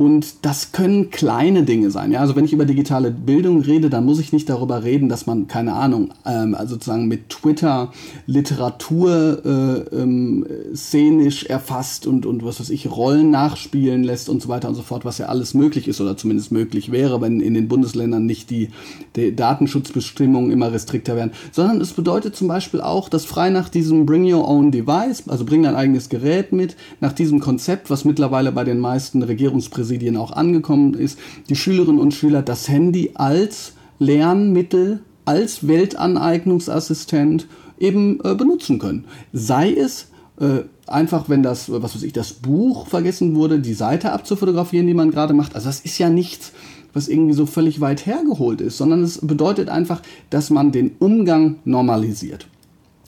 Und 0.00 0.46
das 0.46 0.72
können 0.72 1.10
kleine 1.10 1.64
Dinge 1.64 1.90
sein. 1.90 2.10
Ja, 2.10 2.20
also 2.20 2.34
wenn 2.34 2.46
ich 2.46 2.54
über 2.54 2.64
digitale 2.64 3.10
Bildung 3.10 3.60
rede, 3.60 3.90
dann 3.90 4.06
muss 4.06 4.18
ich 4.18 4.32
nicht 4.32 4.48
darüber 4.48 4.82
reden, 4.82 5.10
dass 5.10 5.26
man, 5.26 5.46
keine 5.46 5.74
Ahnung, 5.74 6.14
ähm, 6.24 6.54
also 6.54 6.76
sozusagen 6.76 7.06
mit 7.06 7.28
Twitter 7.28 7.92
Literatur 8.24 9.42
äh, 9.44 9.94
ähm, 9.94 10.46
szenisch 10.74 11.44
erfasst 11.44 12.06
und, 12.06 12.24
und 12.24 12.42
was 12.46 12.60
weiß 12.60 12.70
ich, 12.70 12.90
Rollen 12.90 13.30
nachspielen 13.30 14.02
lässt 14.02 14.30
und 14.30 14.40
so 14.40 14.48
weiter 14.48 14.70
und 14.70 14.74
so 14.74 14.80
fort, 14.80 15.04
was 15.04 15.18
ja 15.18 15.26
alles 15.26 15.52
möglich 15.52 15.86
ist 15.86 16.00
oder 16.00 16.16
zumindest 16.16 16.50
möglich 16.50 16.90
wäre, 16.90 17.20
wenn 17.20 17.42
in 17.42 17.52
den 17.52 17.68
Bundesländern 17.68 18.24
nicht 18.24 18.48
die, 18.48 18.70
die 19.16 19.36
Datenschutzbestimmungen 19.36 20.50
immer 20.50 20.72
restrikter 20.72 21.14
werden. 21.14 21.32
Sondern 21.52 21.78
es 21.78 21.92
bedeutet 21.92 22.34
zum 22.34 22.48
Beispiel 22.48 22.80
auch, 22.80 23.10
dass 23.10 23.26
frei 23.26 23.50
nach 23.50 23.68
diesem 23.68 24.06
Bring 24.06 24.24
Your 24.24 24.48
Own 24.48 24.70
Device, 24.70 25.24
also 25.28 25.44
bring 25.44 25.64
dein 25.64 25.76
eigenes 25.76 26.08
Gerät 26.08 26.52
mit, 26.52 26.74
nach 27.00 27.12
diesem 27.12 27.40
Konzept, 27.40 27.90
was 27.90 28.06
mittlerweile 28.06 28.50
bei 28.50 28.64
den 28.64 28.78
meisten 28.78 29.22
Regierungspräsidenten 29.22 29.89
Präsidien 29.90 30.16
auch 30.16 30.30
angekommen 30.30 30.94
ist, 30.94 31.18
die 31.48 31.56
Schülerinnen 31.56 32.00
und 32.00 32.14
Schüler 32.14 32.42
das 32.42 32.68
Handy 32.68 33.10
als 33.14 33.72
Lernmittel, 33.98 35.00
als 35.24 35.66
Weltaneignungsassistent 35.66 37.48
eben 37.80 38.20
äh, 38.22 38.36
benutzen 38.36 38.78
können. 38.78 39.06
Sei 39.32 39.72
es 39.72 40.06
äh, 40.38 40.60
einfach, 40.86 41.28
wenn 41.28 41.42
das, 41.42 41.72
was 41.72 41.96
weiß 41.96 42.04
ich, 42.04 42.12
das 42.12 42.34
Buch 42.34 42.86
vergessen 42.86 43.34
wurde, 43.34 43.58
die 43.58 43.74
Seite 43.74 44.12
abzufotografieren, 44.12 44.86
die 44.86 44.94
man 44.94 45.10
gerade 45.10 45.34
macht. 45.34 45.56
Also 45.56 45.66
das 45.66 45.80
ist 45.80 45.98
ja 45.98 46.08
nichts, 46.08 46.52
was 46.92 47.08
irgendwie 47.08 47.34
so 47.34 47.46
völlig 47.46 47.80
weit 47.80 48.06
hergeholt 48.06 48.60
ist, 48.60 48.78
sondern 48.78 49.02
es 49.02 49.18
bedeutet 49.18 49.70
einfach, 49.70 50.02
dass 50.30 50.50
man 50.50 50.70
den 50.70 50.92
Umgang 51.00 51.56
normalisiert 51.64 52.46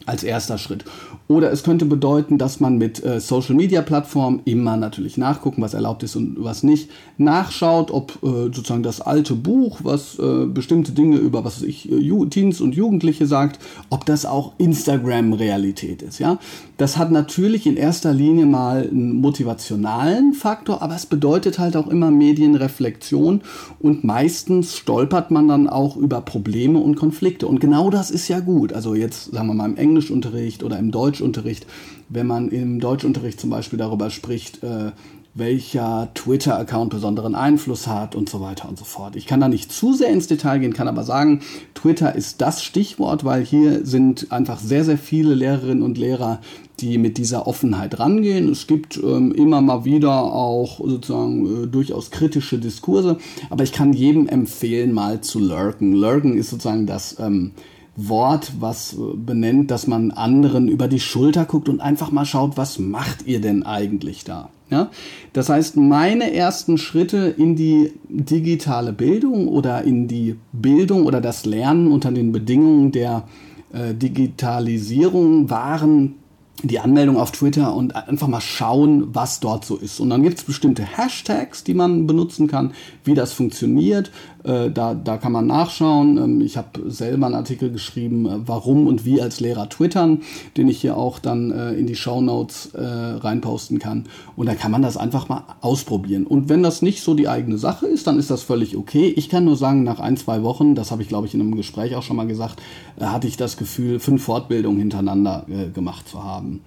als 0.07 0.25
erster 0.25 0.59
Schritt. 0.59 0.85
Oder 1.29 1.53
es 1.53 1.63
könnte 1.63 1.85
bedeuten, 1.85 2.39
dass 2.39 2.61
man 2.61 2.79
mit 2.79 3.03
äh, 3.05 3.21
Social 3.21 3.55
Media 3.55 3.83
Plattformen 3.83 4.41
immer 4.45 4.77
natürlich 4.77 5.17
nachgucken, 5.17 5.63
was 5.63 5.75
erlaubt 5.75 6.03
ist 6.03 6.17
und 6.17 6.37
was 6.39 6.63
nicht, 6.63 6.91
nachschaut, 7.17 7.91
ob 7.91 8.19
äh, 8.23 8.27
sozusagen 8.55 8.83
das 8.83 9.01
alte 9.01 9.35
Buch, 9.35 9.81
was 9.83 10.19
äh, 10.19 10.47
bestimmte 10.47 10.93
Dinge 10.93 11.17
über 11.17 11.45
was 11.45 11.63
ich 11.63 11.91
äh, 11.91 12.27
Teens 12.29 12.61
und 12.61 12.75
Jugendliche 12.75 13.27
sagt, 13.27 13.59
ob 13.91 14.05
das 14.05 14.27
auch 14.27 14.53
Instagram 14.59 15.33
Realität 15.33 16.03
ist, 16.03 16.19
ja? 16.19 16.39
Das 16.77 16.97
hat 16.97 17.13
natürlich 17.13 17.67
in 17.67 17.77
erster 17.77 18.13
Linie 18.13 18.45
mal 18.45 18.89
einen 18.91 19.21
motivationalen 19.21 20.33
Faktor, 20.35 20.83
aber 20.83 20.97
es 20.97 21.07
bedeutet 21.07 21.59
halt 21.59 21.77
auch 21.77 21.87
immer 21.87 22.11
Medienreflexion 22.11 23.43
und 23.79 24.03
meistens 24.03 24.77
stolpert 24.77 25.31
man 25.31 25.47
dann 25.47 25.69
auch 25.69 25.97
über 25.97 26.21
Probleme 26.21 26.81
und 26.81 26.97
Konflikte 26.97 27.47
und 27.47 27.61
genau 27.61 27.91
das 27.91 28.11
ist 28.11 28.29
ja 28.29 28.41
gut. 28.41 28.73
Also 28.73 28.95
jetzt 28.95 29.33
sagen 29.33 29.47
wir 29.47 29.55
mal 29.55 29.71
im 29.71 29.77
Englischunterricht 29.93 30.63
oder 30.63 30.79
im 30.79 30.91
Deutschunterricht, 30.91 31.67
wenn 32.09 32.27
man 32.27 32.49
im 32.49 32.81
Deutschunterricht 32.81 33.39
zum 33.39 33.51
Beispiel 33.51 33.79
darüber 33.79 34.09
spricht, 34.09 34.63
äh, 34.63 34.93
welcher 35.35 36.11
Twitter-Account 36.15 36.91
besonderen 36.91 37.35
Einfluss 37.35 37.87
hat 37.87 38.15
und 38.15 38.29
so 38.29 38.41
weiter 38.41 38.69
und 38.69 38.79
so 38.79 38.85
fort. 38.85 39.17
Ich 39.17 39.27
kann 39.27 39.41
da 39.41 39.49
nicht 39.49 39.73
zu 39.73 39.95
sehr 39.95 40.11
ins 40.11 40.27
Detail 40.27 40.59
gehen, 40.59 40.75
kann 40.75 40.89
aber 40.89 41.05
sagen, 41.05 41.41
Twitter 41.75 42.15
ist 42.15 42.43
das 42.43 42.63
Stichwort, 42.63 43.25
weil 43.25 43.43
hier 43.45 43.87
sind 43.87 44.31
einfach 44.31 44.59
sehr, 44.59 44.85
sehr 44.85 44.99
viele 44.99 45.35
Lehrerinnen 45.35 45.83
und 45.83 45.97
Lehrer, 45.97 46.41
die 46.81 46.99
mit 46.99 47.17
dieser 47.17 47.47
Offenheit 47.47 47.99
rangehen. 47.99 48.51
Es 48.51 48.67
gibt 48.67 48.99
ähm, 48.99 49.33
immer 49.33 49.63
mal 49.63 49.85
wieder 49.85 50.23
auch 50.23 50.79
sozusagen 50.79 51.65
äh, 51.65 51.67
durchaus 51.67 52.11
kritische 52.11 52.59
Diskurse, 52.59 53.17
aber 53.49 53.65
ich 53.65 53.73
kann 53.73 53.93
jedem 53.93 54.29
empfehlen, 54.29 54.93
mal 54.93 55.23
zu 55.23 55.39
lurken. 55.39 55.95
Lurken 55.95 56.37
ist 56.37 56.51
sozusagen 56.51 56.87
das 56.87 57.19
ähm, 57.21 57.53
Wort, 57.97 58.53
was 58.61 58.95
äh, 58.95 59.17
benennt, 59.17 59.71
dass 59.71 59.87
man 59.87 60.11
anderen 60.11 60.69
über 60.69 60.89
die 60.89 61.01
Schulter 61.01 61.45
guckt 61.45 61.69
und 61.69 61.81
einfach 61.81 62.11
mal 62.11 62.25
schaut, 62.25 62.57
was 62.57 62.79
macht 62.79 63.27
ihr 63.27 63.41
denn 63.41 63.65
eigentlich 63.65 64.25
da? 64.25 64.49
Ja? 64.71 64.91
Das 65.35 65.51
heißt, 65.51 65.77
meine 65.77 66.33
ersten 66.33 66.79
Schritte 66.79 67.35
in 67.37 67.55
die 67.55 67.93
digitale 68.09 68.93
Bildung 68.93 69.47
oder 69.49 69.83
in 69.83 70.09
die 70.09 70.37
Bildung 70.53 71.05
oder 71.05 71.21
das 71.21 71.45
Lernen 71.45 71.93
unter 71.93 72.11
den 72.11 72.33
Bedingungen 72.33 72.93
der 72.93 73.29
äh, 73.73 73.95
Digitalisierung 73.95 75.51
waren 75.51 76.15
die 76.63 76.79
Anmeldung 76.79 77.17
auf 77.17 77.33
Twitter 77.33 77.75
und 77.75 77.97
einfach 77.97 78.29
mal 78.29 78.41
schauen, 78.41 79.15
was 79.15 79.41
dort 79.41 79.65
so 79.65 79.77
ist. 79.77 80.01
Und 80.01 80.11
dann 80.11 80.23
gibt 80.23 80.39
es 80.39 80.45
bestimmte 80.45 80.85
Hashtags, 80.85 81.65
die 81.65 81.75
man 81.75 82.07
benutzen 82.07 82.47
kann, 82.47 82.73
wie 83.05 83.15
das 83.15 83.33
funktioniert. 83.33 84.13
Äh, 84.45 84.71
da, 84.71 84.95
da 84.95 85.17
kann 85.19 85.33
man 85.33 85.47
nachschauen. 85.47 86.19
Ähm, 86.19 86.41
ich 86.41 86.57
habe 86.57 86.91
selber 86.91 87.27
einen 87.27 87.35
Artikel 87.35 87.71
geschrieben, 87.71 88.27
äh, 88.27 88.39
warum 88.47 88.87
und 88.87 89.05
wie 89.05 89.21
als 89.21 89.41
Lehrer 89.41 89.69
twittern, 89.69 90.23
den 90.57 90.69
ich 90.69 90.81
hier 90.81 90.97
auch 90.97 91.19
dann 91.19 91.51
äh, 91.51 91.73
in 91.75 91.87
die 91.87 91.95
Show 91.95 92.21
Notes 92.21 92.75
äh, 92.75 92.83
reinposten 92.83 93.79
kann. 93.79 94.05
Und 94.37 94.47
da 94.47 94.55
kann 94.55 94.73
man 94.73 94.83
das 94.83 94.97
einfach 94.97 95.29
mal 95.29 95.45
ausprobieren. 95.61 96.27
Und 96.27 96.49
wenn 96.49 96.63
das 96.63 96.83
nicht 96.83 97.03
so 97.03 97.15
die 97.15 97.29
eigene 97.29 97.59
Sache 97.59 97.87
ist, 97.87 98.07
dann 98.07 98.19
ist 98.19 98.31
das 98.31 98.43
völlig 98.43 98.77
okay. 98.77 99.13
Ich 99.17 99.29
kann 99.29 99.45
nur 99.45 99.57
sagen, 99.57 99.85
nach 99.85 100.01
ein, 100.01 100.17
zwei 100.17 100.43
Wochen, 100.43 100.75
das 100.75 100.91
habe 100.91 101.03
ich 101.03 101.09
glaube 101.09 101.27
ich 101.27 101.35
in 101.35 101.41
einem 101.41 101.57
Gespräch 101.57 101.95
auch 101.95 102.03
schon 102.03 102.17
mal 102.17 102.27
gesagt, 102.27 102.61
äh, 102.99 103.05
hatte 103.05 103.29
ich 103.29 103.37
das 103.37 103.57
Gefühl, 103.57 104.01
fünf 104.01 104.25
Fortbildungen 104.25 104.79
hintereinander 104.79 105.47
äh, 105.49 105.71
gemacht 105.71 106.09
zu 106.09 106.25
haben. 106.25 106.61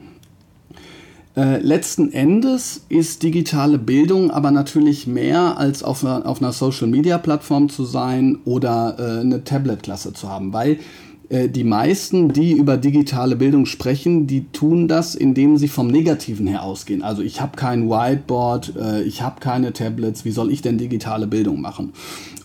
Äh, 1.38 1.58
letzten 1.58 2.13
Endes 2.13 2.86
ist 2.88 3.22
digitale 3.22 3.77
Bildung 3.77 4.32
aber 4.32 4.51
natürlich 4.51 5.06
mehr 5.06 5.58
als 5.58 5.84
auf 5.84 6.04
einer, 6.04 6.25
auf 6.25 6.42
einer 6.42 6.54
Social-Media-Plattform 6.54 7.68
zu 7.68 7.84
sein 7.84 8.38
oder 8.46 8.96
äh, 8.98 9.20
eine 9.20 9.44
Tablet-Klasse 9.44 10.13
zu 10.13 10.30
haben, 10.30 10.54
weil 10.54 10.80
die 11.29 11.63
meisten, 11.63 12.34
die 12.34 12.51
über 12.51 12.77
digitale 12.77 13.36
Bildung 13.36 13.65
sprechen, 13.65 14.27
die 14.27 14.46
tun 14.51 14.88
das, 14.88 15.15
indem 15.15 15.58
sie 15.58 15.67
vom 15.67 15.88
Negativen 15.88 16.48
her 16.48 16.63
ausgehen. 16.63 17.01
Also 17.01 17.22
ich 17.22 17.41
habe 17.41 17.55
kein 17.55 17.89
Whiteboard, 17.89 18.74
äh, 18.79 19.03
ich 19.03 19.22
habe 19.22 19.39
keine 19.39 19.74
Tablets, 19.74 20.25
wie 20.25 20.32
soll 20.32 20.51
ich 20.51 20.62
denn 20.62 20.77
digitale 20.77 21.27
Bildung 21.27 21.62
machen? 21.62 21.94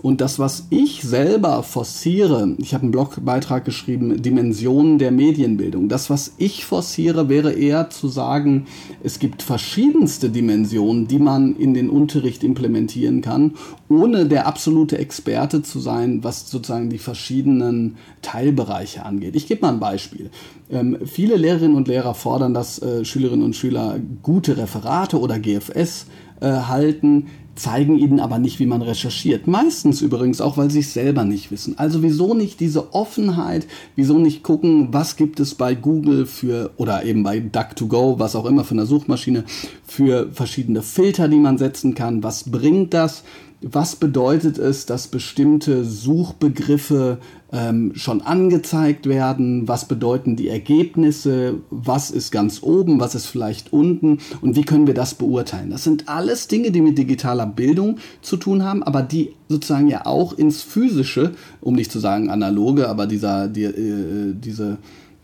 Und 0.02 0.22
das, 0.22 0.38
was 0.38 0.66
ich 0.70 1.02
selber 1.02 1.62
forciere, 1.62 2.54
ich 2.56 2.72
habe 2.72 2.84
einen 2.84 2.92
Blogbeitrag 2.92 3.66
geschrieben, 3.66 4.22
Dimensionen 4.22 4.99
der 4.99 5.10
Medienbildung. 5.10 5.90
Das, 5.90 6.08
was 6.08 6.32
ich 6.38 6.64
forciere, 6.64 7.28
wäre 7.28 7.52
eher 7.52 7.90
zu 7.90 8.08
sagen, 8.08 8.66
es 9.02 9.18
gibt 9.18 9.42
verschiedenste 9.42 10.30
Dimensionen, 10.30 11.06
die 11.06 11.18
man 11.18 11.54
in 11.54 11.75
den 11.75 11.90
Unterricht 11.90 12.42
implementieren 12.42 13.20
kann, 13.20 13.52
ohne 13.90 14.25
der 14.25 14.46
absolute 14.46 14.96
Experte 14.96 15.62
zu 15.62 15.80
sein, 15.80 16.25
was 16.25 16.49
sozusagen 16.49 16.88
die 16.88 16.99
verschiedenen 16.99 17.96
Teilbereiche 18.22 18.70
angeht. 18.75 19.37
Ich 19.37 19.47
gebe 19.47 19.62
mal 19.62 19.73
ein 19.73 19.81
Beispiel. 19.81 20.31
Ähm, 20.71 20.99
viele 21.05 21.37
Lehrerinnen 21.37 21.77
und 21.77 21.89
Lehrer 21.89 22.15
fordern, 22.15 22.55
dass 22.55 22.81
äh, 22.81 23.05
Schülerinnen 23.05 23.45
und 23.45 23.57
Schüler 23.57 23.99
gute 24.23 24.57
Referate 24.57 25.19
oder 25.19 25.39
GFS 25.39 26.07
äh, 26.41 26.47
halten 26.47 27.27
zeigen 27.61 27.99
ihnen 27.99 28.21
aber 28.21 28.38
nicht, 28.38 28.59
wie 28.59 28.67
man 28.67 28.83
recherchiert. 28.83 29.47
Meistens 29.47 30.00
übrigens 30.00 30.40
auch, 30.40 30.57
weil 30.57 30.71
sie 30.71 30.81
es 30.81 30.95
selber 30.95 31.25
nicht 31.25 31.50
wissen. 31.50 31.79
Also 31.79 32.02
wieso 32.02 32.35
nicht 32.35 32.61
diese 32.61 32.95
Offenheit, 32.95 33.67
wieso 33.97 34.19
nicht 34.19 34.43
gucken, 34.43 34.88
was 34.93 35.17
gibt 35.17 35.40
es 35.40 35.55
bei 35.55 35.75
Google 35.75 36.26
für 36.26 36.71
oder 36.76 37.05
eben 37.05 37.23
bei 37.23 37.40
DuckToGo, 37.40 38.19
was 38.19 38.35
auch 38.35 38.47
immer 38.47 38.64
für 38.64 38.75
eine 38.75 38.87
Suchmaschine, 38.87 39.45
für 39.87 40.31
verschiedene 40.33 40.83
Filter, 40.83 41.29
die 41.29 41.38
man 41.38 41.59
setzen 41.59 41.95
kann. 41.95 42.23
Was 42.23 42.50
bringt 42.50 42.95
das? 42.95 43.25
was 43.62 43.97
bedeutet 43.97 44.59
es, 44.59 44.87
dass 44.87 45.09
bestimmte 45.09 45.85
Suchbegriffe 45.85 47.19
ähm, 47.52 47.93
schon 47.95 48.23
angezeigt 48.23 49.07
werden, 49.07 49.69
was 49.69 49.87
bedeuten 49.87 50.37
die 50.37 50.49
Ergebnisse, 50.49 51.57
was 51.71 52.11
ist 52.11 52.31
ganz 52.31 52.62
oben, 52.62 53.00
was 53.00 53.14
ist 53.14 53.26
vielleicht 53.26 53.73
unten 53.73 54.19
und 54.40 54.57
wie 54.57 54.64
können 54.64 54.87
wir 54.87 54.95
das 54.95 55.14
beurteilen. 55.14 55.71
Das 55.71 55.85
sind 55.85 56.09
alles 56.09 56.49
Dinge, 56.49 56.71
die 56.71 56.81
mit 56.81 56.97
digitaler 56.97 57.47
Bildung 57.54 57.99
zu 58.23 58.37
tun 58.37 58.64
haben, 58.64 58.83
aber 58.83 59.02
die 59.02 59.30
sozusagen 59.49 59.88
ja 59.88 60.07
auch 60.07 60.33
ins 60.33 60.62
physische, 60.62 61.33
um 61.61 61.75
nicht 61.75 61.92
zu 61.92 61.99
sagen 61.99 62.30
analoge, 62.30 62.88
aber 62.88 63.07
dieser, 63.07 63.49
die, 63.49 63.64
äh, 63.64 64.35
diese 64.35 64.78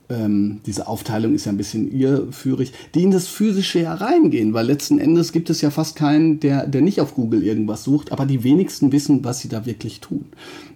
ähm, 0.09 0.61
diese 0.67 0.87
Aufteilung 0.87 1.35
ist 1.35 1.47
ja 1.47 1.53
ein 1.53 1.57
bisschen 1.57 1.91
irrführig, 1.91 2.73
die 2.95 3.03
in 3.03 3.11
das 3.11 3.27
Physische 3.27 3.81
ja 3.81 3.95
reingehen, 3.95 4.55
weil 4.55 4.67
letzten 4.67 4.99
Endes 4.99 5.33
gibt 5.33 5.51
es 5.51 5.61
ja 5.61 5.71
fast 5.71 5.97
keinen, 5.97 6.39
der, 6.41 6.67
der 6.67 6.83
nicht 6.83 7.01
auf 7.01 7.15
Google 7.15 7.43
irgendwas 7.43 7.85
sucht, 7.85 8.13
aber 8.13 8.27
die 8.27 8.45
wenigsten 8.45 8.93
wissen, 8.93 9.25
was 9.25 9.41
sie 9.41 9.49
da 9.49 9.67
wirklich 9.67 10.01
tun. 10.01 10.27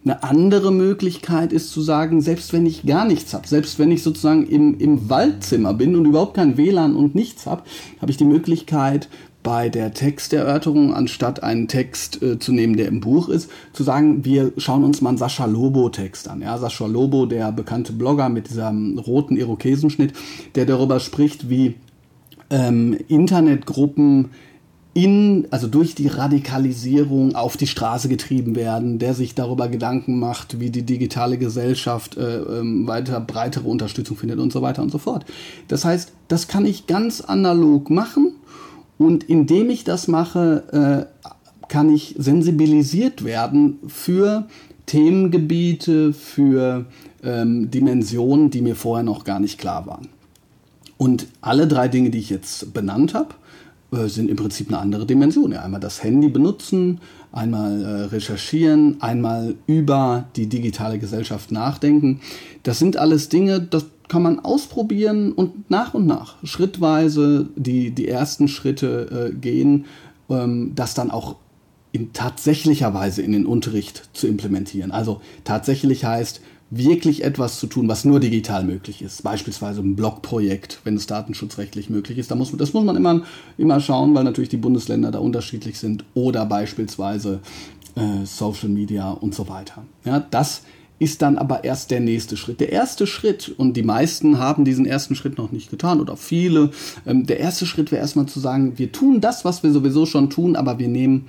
Eine 0.04 0.22
andere 0.22 0.72
Möglichkeit 0.72 1.52
ist 1.52 1.70
zu 1.70 1.80
sagen, 1.80 2.20
selbst 2.22 2.52
wenn 2.52 2.66
ich 2.66 2.86
gar 2.86 3.04
nichts 3.04 3.34
habe, 3.34 3.46
selbst 3.46 3.78
wenn 3.78 3.92
ich 3.92 4.02
sozusagen 4.02 4.46
im, 4.46 4.78
im 4.78 5.08
Waldzimmer 5.10 5.74
bin 5.74 5.94
und 5.94 6.06
überhaupt 6.06 6.34
kein 6.34 6.56
WLAN 6.56 6.96
und 6.96 7.14
nichts 7.14 7.46
habe, 7.46 7.62
habe 8.00 8.10
ich 8.10 8.16
die 8.16 8.24
Möglichkeit, 8.24 9.08
bei 9.42 9.68
der 9.68 9.94
Texterörterung, 9.94 10.94
anstatt 10.94 11.42
einen 11.42 11.66
Text 11.66 12.22
äh, 12.22 12.38
zu 12.38 12.52
nehmen, 12.52 12.76
der 12.76 12.88
im 12.88 13.00
Buch 13.00 13.28
ist, 13.28 13.50
zu 13.72 13.82
sagen, 13.82 14.24
wir 14.24 14.52
schauen 14.58 14.84
uns 14.84 15.00
mal 15.00 15.10
einen 15.10 15.18
Sascha 15.18 15.46
Lobo-Text 15.46 16.28
an. 16.28 16.42
Ja, 16.42 16.58
Sascha 16.58 16.86
Lobo, 16.86 17.26
der 17.26 17.50
bekannte 17.52 17.92
Blogger 17.92 18.28
mit 18.28 18.50
diesem 18.50 18.98
roten 18.98 19.36
Irokesenschnitt, 19.36 20.12
der 20.54 20.66
darüber 20.66 21.00
spricht, 21.00 21.48
wie 21.48 21.76
ähm, 22.50 22.98
Internetgruppen 23.08 24.30
in, 24.92 25.46
also 25.50 25.68
durch 25.68 25.94
die 25.94 26.08
Radikalisierung 26.08 27.36
auf 27.36 27.56
die 27.56 27.68
Straße 27.68 28.08
getrieben 28.08 28.56
werden, 28.56 28.98
der 28.98 29.14
sich 29.14 29.34
darüber 29.36 29.68
Gedanken 29.68 30.18
macht, 30.18 30.58
wie 30.58 30.70
die 30.70 30.82
digitale 30.82 31.38
Gesellschaft 31.38 32.16
äh, 32.16 32.38
ähm, 32.38 32.88
weiter 32.88 33.20
breitere 33.20 33.68
Unterstützung 33.68 34.16
findet 34.16 34.40
und 34.40 34.52
so 34.52 34.62
weiter 34.62 34.82
und 34.82 34.90
so 34.90 34.98
fort. 34.98 35.24
Das 35.68 35.84
heißt, 35.84 36.12
das 36.26 36.48
kann 36.48 36.66
ich 36.66 36.88
ganz 36.88 37.20
analog 37.20 37.88
machen 37.88 38.32
und 39.00 39.24
indem 39.24 39.70
ich 39.70 39.84
das 39.84 40.08
mache, 40.08 41.08
äh, 41.24 41.68
kann 41.68 41.88
ich 41.88 42.16
sensibilisiert 42.18 43.24
werden 43.24 43.78
für 43.86 44.46
Themengebiete, 44.84 46.12
für 46.12 46.84
ähm, 47.22 47.70
Dimensionen, 47.70 48.50
die 48.50 48.60
mir 48.60 48.76
vorher 48.76 49.02
noch 49.02 49.24
gar 49.24 49.40
nicht 49.40 49.58
klar 49.58 49.86
waren. 49.86 50.08
Und 50.98 51.28
alle 51.40 51.66
drei 51.66 51.88
Dinge, 51.88 52.10
die 52.10 52.18
ich 52.18 52.28
jetzt 52.28 52.74
benannt 52.74 53.14
habe, 53.14 53.34
äh, 53.90 54.06
sind 54.06 54.28
im 54.28 54.36
Prinzip 54.36 54.68
eine 54.68 54.80
andere 54.80 55.06
Dimension. 55.06 55.52
Ja, 55.52 55.62
einmal 55.62 55.80
das 55.80 56.04
Handy 56.04 56.28
benutzen, 56.28 57.00
einmal 57.32 57.82
äh, 57.82 58.02
recherchieren, 58.02 59.00
einmal 59.00 59.54
über 59.66 60.26
die 60.36 60.46
digitale 60.46 60.98
Gesellschaft 60.98 61.52
nachdenken. 61.52 62.20
Das 62.64 62.78
sind 62.78 62.98
alles 62.98 63.30
Dinge, 63.30 63.62
das 63.62 63.86
kann 64.10 64.22
man 64.22 64.40
ausprobieren 64.40 65.32
und 65.32 65.70
nach 65.70 65.94
und 65.94 66.06
nach, 66.06 66.34
schrittweise 66.44 67.48
die, 67.54 67.92
die 67.92 68.08
ersten 68.08 68.48
Schritte 68.48 69.30
äh, 69.30 69.34
gehen, 69.34 69.86
ähm, 70.28 70.72
das 70.74 70.94
dann 70.94 71.10
auch 71.10 71.36
in 71.92 72.12
tatsächlicher 72.12 72.92
Weise 72.92 73.22
in 73.22 73.32
den 73.32 73.46
Unterricht 73.46 74.10
zu 74.12 74.26
implementieren. 74.26 74.90
Also 74.90 75.20
tatsächlich 75.44 76.04
heißt, 76.04 76.40
wirklich 76.70 77.24
etwas 77.24 77.58
zu 77.58 77.66
tun, 77.66 77.88
was 77.88 78.04
nur 78.04 78.20
digital 78.20 78.64
möglich 78.64 79.02
ist. 79.02 79.22
Beispielsweise 79.22 79.80
ein 79.80 79.96
Blogprojekt, 79.96 80.80
wenn 80.84 80.96
es 80.96 81.06
datenschutzrechtlich 81.06 81.88
möglich 81.88 82.18
ist. 82.18 82.30
Da 82.30 82.34
muss, 82.34 82.56
das 82.56 82.72
muss 82.72 82.84
man 82.84 82.96
immer, 82.96 83.22
immer 83.58 83.80
schauen, 83.80 84.14
weil 84.14 84.24
natürlich 84.24 84.50
die 84.50 84.56
Bundesländer 84.56 85.10
da 85.10 85.18
unterschiedlich 85.18 85.78
sind. 85.78 86.04
Oder 86.14 86.46
beispielsweise 86.46 87.40
äh, 87.96 88.24
Social 88.24 88.68
Media 88.68 89.10
und 89.10 89.34
so 89.34 89.48
weiter. 89.48 89.84
Ja, 90.04 90.20
das 90.20 90.58
ist 90.58 90.64
dann 91.22 91.38
aber 91.38 91.64
erst 91.64 91.90
der 91.90 92.00
nächste 92.00 92.36
Schritt. 92.36 92.60
Der 92.60 92.70
erste 92.70 93.06
Schritt, 93.06 93.54
und 93.56 93.76
die 93.76 93.82
meisten 93.82 94.38
haben 94.38 94.64
diesen 94.64 94.84
ersten 94.84 95.14
Schritt 95.14 95.38
noch 95.38 95.50
nicht 95.50 95.70
getan 95.70 96.00
oder 96.00 96.16
viele, 96.16 96.70
ähm, 97.06 97.26
der 97.26 97.40
erste 97.40 97.66
Schritt 97.66 97.90
wäre 97.90 98.02
erstmal 98.02 98.26
zu 98.26 98.38
sagen, 98.38 98.78
wir 98.78 98.92
tun 98.92 99.20
das, 99.20 99.44
was 99.44 99.62
wir 99.62 99.72
sowieso 99.72 100.04
schon 100.04 100.30
tun, 100.30 100.56
aber 100.56 100.78
wir 100.78 100.88
nehmen 100.88 101.26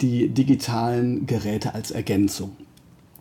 die 0.00 0.28
digitalen 0.28 1.26
Geräte 1.26 1.74
als 1.74 1.90
Ergänzung. 1.90 2.52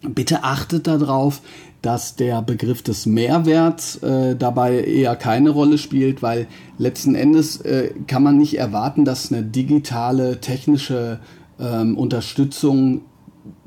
Bitte 0.04 0.44
achtet 0.44 0.86
darauf, 0.86 1.42
dass 1.82 2.16
der 2.16 2.44
Begriff 2.44 2.84
des 2.84 3.08
Mehrwerts 3.08 3.96
äh, 3.98 4.36
dabei 4.36 4.84
eher 4.84 5.16
keine 5.16 5.50
Rolle 5.50 5.80
spielt, 5.80 6.22
weil 6.22 6.48
letzten 6.78 7.16
Endes 7.16 7.62
äh, 7.62 7.92
kann 8.06 8.22
man 8.22 8.38
nicht 8.38 8.60
erwarten, 8.60 9.06
dass 9.06 9.32
eine 9.32 9.42
digitale 9.42 10.40
technische 10.40 11.20
ähm, 11.60 11.98
Unterstützung 11.98 13.02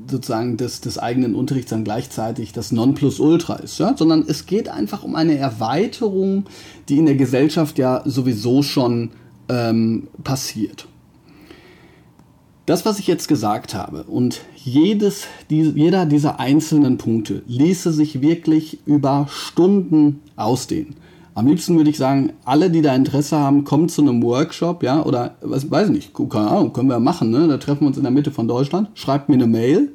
sozusagen 0.07 0.57
des, 0.57 0.81
des 0.81 0.97
eigenen 0.97 1.35
Unterrichts 1.35 1.71
dann 1.71 1.83
gleichzeitig 1.83 2.53
das 2.53 2.71
Nonplusultra 2.71 3.55
ist, 3.55 3.79
ja? 3.79 3.95
sondern 3.95 4.25
es 4.27 4.45
geht 4.45 4.69
einfach 4.69 5.03
um 5.03 5.15
eine 5.15 5.37
Erweiterung, 5.37 6.45
die 6.89 6.97
in 6.97 7.05
der 7.05 7.15
Gesellschaft 7.15 7.77
ja 7.77 8.01
sowieso 8.05 8.63
schon 8.63 9.11
ähm, 9.49 10.07
passiert. 10.23 10.87
Das, 12.65 12.85
was 12.85 12.99
ich 12.99 13.07
jetzt 13.07 13.27
gesagt 13.27 13.73
habe 13.73 14.03
und 14.03 14.41
jedes, 14.55 15.25
die, 15.49 15.61
jeder 15.61 16.05
dieser 16.05 16.39
einzelnen 16.39 16.97
Punkte 16.97 17.41
ließe 17.47 17.91
sich 17.91 18.21
wirklich 18.21 18.79
über 18.85 19.27
Stunden 19.29 20.21
ausdehnen. 20.35 20.95
Am 21.33 21.47
liebsten 21.47 21.77
würde 21.77 21.89
ich 21.89 21.97
sagen, 21.97 22.33
alle, 22.43 22.69
die 22.69 22.81
da 22.81 22.93
Interesse 22.93 23.37
haben, 23.37 23.63
kommen 23.63 23.87
zu 23.87 24.01
einem 24.01 24.21
Workshop, 24.21 24.83
ja, 24.83 25.03
oder 25.03 25.35
was 25.41 25.69
weiß 25.71 25.89
ich 25.89 25.93
nicht, 25.93 26.13
keine 26.29 26.49
Ahnung, 26.49 26.73
können 26.73 26.89
wir 26.89 26.99
machen, 26.99 27.31
ne? 27.31 27.47
Da 27.47 27.57
treffen 27.57 27.81
wir 27.81 27.87
uns 27.87 27.97
in 27.97 28.03
der 28.03 28.11
Mitte 28.11 28.31
von 28.31 28.47
Deutschland, 28.47 28.89
schreibt 28.95 29.29
mir 29.29 29.35
eine 29.35 29.47
Mail. 29.47 29.91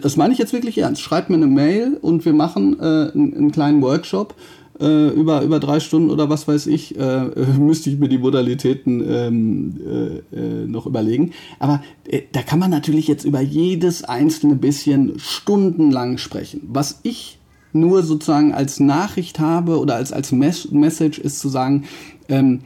Das 0.00 0.16
meine 0.16 0.32
ich 0.32 0.38
jetzt 0.38 0.54
wirklich 0.54 0.78
ernst. 0.78 1.02
Schreibt 1.02 1.28
mir 1.28 1.36
eine 1.36 1.46
Mail 1.46 1.98
und 2.00 2.24
wir 2.24 2.32
machen 2.32 2.78
äh, 2.80 2.82
einen, 2.82 3.34
einen, 3.36 3.52
kleinen 3.52 3.82
Workshop 3.82 4.34
äh, 4.80 5.08
über, 5.08 5.42
über 5.42 5.60
drei 5.60 5.80
Stunden 5.80 6.10
oder 6.10 6.30
was 6.30 6.48
weiß 6.48 6.66
ich. 6.68 6.98
Äh, 6.98 7.24
müsste 7.58 7.90
ich 7.90 7.98
mir 7.98 8.08
die 8.08 8.18
Modalitäten 8.18 9.04
ähm, 9.06 10.22
äh, 10.32 10.36
äh, 10.36 10.66
noch 10.66 10.86
überlegen. 10.86 11.32
Aber 11.58 11.82
äh, 12.08 12.22
da 12.32 12.42
kann 12.42 12.58
man 12.58 12.70
natürlich 12.70 13.06
jetzt 13.08 13.24
über 13.24 13.40
jedes 13.40 14.04
einzelne 14.04 14.54
bisschen 14.54 15.18
stundenlang 15.18 16.16
sprechen. 16.16 16.62
Was 16.72 17.00
ich 17.02 17.38
nur 17.72 18.02
sozusagen 18.02 18.52
als 18.52 18.80
Nachricht 18.80 19.38
habe 19.38 19.78
oder 19.78 19.96
als, 19.96 20.12
als 20.12 20.32
Mes 20.32 20.70
Message 20.70 21.18
ist 21.18 21.40
zu 21.40 21.48
sagen, 21.48 21.84
ähm, 22.28 22.60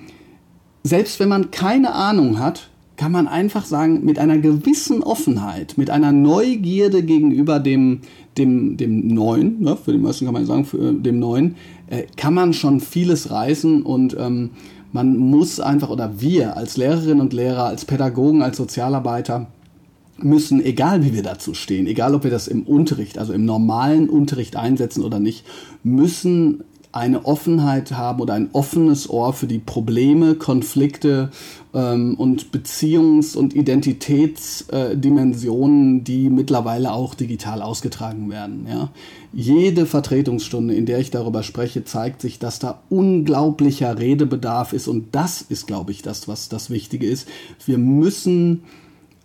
selbst 0.83 1.19
wenn 1.21 1.29
man 1.29 1.51
keine 1.51 1.95
Ahnung 1.95 2.39
hat, 2.39 2.71
kann 2.97 3.13
man 3.13 3.29
einfach 3.29 3.65
sagen, 3.67 4.05
mit 4.05 4.19
einer 4.19 4.39
gewissen 4.39 5.03
Offenheit, 5.03 5.77
mit 5.77 5.91
einer 5.91 6.13
Neugierde 6.13 7.03
gegenüber 7.03 7.61
dem, 7.61 8.01
dem, 8.39 8.77
dem 8.77 9.09
Neuen, 9.09 9.61
ne, 9.61 9.77
für 9.77 9.93
die 9.93 9.99
meisten 9.99 10.25
kann 10.25 10.35
man 10.35 10.47
sagen, 10.47 10.65
für 10.65 10.91
äh, 10.91 10.95
dem 10.95 11.19
Neuen, 11.19 11.57
äh, 11.89 12.05
kann 12.17 12.35
man 12.35 12.53
schon 12.53 12.81
vieles 12.81 13.31
reißen 13.31 13.83
und 13.83 14.17
ähm, 14.19 14.51
man 14.93 15.17
muss 15.19 15.61
einfach, 15.61 15.91
oder 15.91 16.21
wir 16.21 16.57
als 16.57 16.77
Lehrerinnen 16.77 17.21
und 17.21 17.35
Lehrer, 17.35 17.65
als 17.65 17.85
Pädagogen, 17.85 18.43
als 18.43 18.57
Sozialarbeiter, 18.57 19.49
müssen, 20.19 20.65
egal 20.65 21.05
wie 21.05 21.15
wir 21.15 21.23
dazu 21.23 21.55
stehen, 21.55 21.87
egal 21.87 22.15
ob 22.15 22.25
wir 22.25 22.31
das 22.31 22.49
im 22.49 22.63
Unterricht, 22.63 23.19
also 23.19 23.33
im 23.33 23.45
normalen 23.45 24.09
Unterricht 24.09 24.57
einsetzen 24.57 25.05
oder 25.05 25.21
nicht, 25.21 25.45
müssen 25.83 26.65
eine 26.97 27.25
Offenheit 27.27 27.93
haben 27.93 28.21
oder 28.23 28.35
ein 28.35 28.49
offenes 28.53 29.11
Ohr 29.11 29.35
für 29.35 29.47
die 29.47 29.59
Probleme, 29.59 30.35
Konflikte 30.35 31.31
ähm, 31.75 32.15
und 32.15 32.53
Beziehungs- 32.53 33.37
und 33.37 33.55
Identitätsdimensionen, 33.55 35.99
äh, 35.99 36.03
die 36.03 36.31
mittlerweile 36.31 36.93
auch 36.93 37.15
digital 37.15 37.61
ausgetragen 37.61 38.31
werden. 38.31 38.67
Ja? 38.67 38.89
Jede 39.35 39.85
Vertretungsstunde, 39.85 40.75
in 40.75 40.87
der 40.87 40.99
ich 40.99 41.11
darüber 41.11 41.43
spreche, 41.43 41.85
zeigt 41.85 42.23
sich, 42.23 42.39
dass 42.39 42.61
da 42.61 42.81
unglaublicher 42.89 43.99
Redebedarf 43.99 44.73
ist 44.73 44.89
und 44.89 45.15
das 45.15 45.43
ist, 45.43 45.67
glaube 45.67 45.93
ich, 45.93 46.01
das, 46.01 46.29
was 46.29 46.49
das 46.49 46.71
Wichtige 46.71 47.07
ist. 47.07 47.29
Wir 47.67 47.77
müssen 47.77 48.63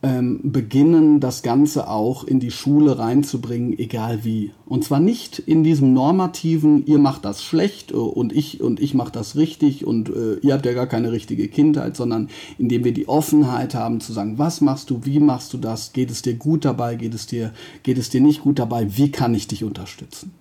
ähm, 0.03 0.39
beginnen, 0.43 1.19
das 1.19 1.43
Ganze 1.43 1.87
auch 1.87 2.23
in 2.23 2.39
die 2.39 2.49
Schule 2.49 2.97
reinzubringen, 2.97 3.77
egal 3.77 4.23
wie. 4.23 4.51
Und 4.65 4.83
zwar 4.83 4.99
nicht 4.99 5.37
in 5.37 5.63
diesem 5.63 5.93
normativen, 5.93 6.85
ihr 6.87 6.97
macht 6.97 7.23
das 7.23 7.43
schlecht 7.43 7.91
äh, 7.91 7.95
und 7.95 8.33
ich 8.33 8.61
und 8.61 8.79
ich 8.79 8.95
mache 8.95 9.11
das 9.11 9.35
richtig 9.35 9.85
und 9.85 10.09
äh, 10.09 10.35
ihr 10.41 10.53
habt 10.53 10.65
ja 10.65 10.73
gar 10.73 10.87
keine 10.87 11.11
richtige 11.11 11.47
Kindheit, 11.47 11.95
sondern 11.95 12.29
indem 12.57 12.83
wir 12.83 12.93
die 12.93 13.07
Offenheit 13.07 13.75
haben 13.75 13.99
zu 13.99 14.11
sagen, 14.11 14.39
was 14.39 14.61
machst 14.61 14.89
du, 14.89 15.01
wie 15.03 15.19
machst 15.19 15.53
du 15.53 15.57
das, 15.57 15.93
geht 15.93 16.09
es 16.09 16.23
dir 16.23 16.33
gut 16.33 16.65
dabei, 16.65 16.95
geht 16.95 17.13
es 17.13 17.27
dir, 17.27 17.53
geht 17.83 17.99
es 17.99 18.09
dir 18.09 18.21
nicht 18.21 18.41
gut 18.41 18.57
dabei, 18.57 18.97
wie 18.97 19.11
kann 19.11 19.35
ich 19.35 19.47
dich 19.47 19.63
unterstützen. 19.63 20.33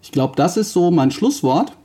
Ich 0.00 0.12
glaube, 0.12 0.34
das 0.36 0.56
ist 0.56 0.72
so 0.72 0.92
mein 0.92 1.10
Schlusswort. 1.10 1.76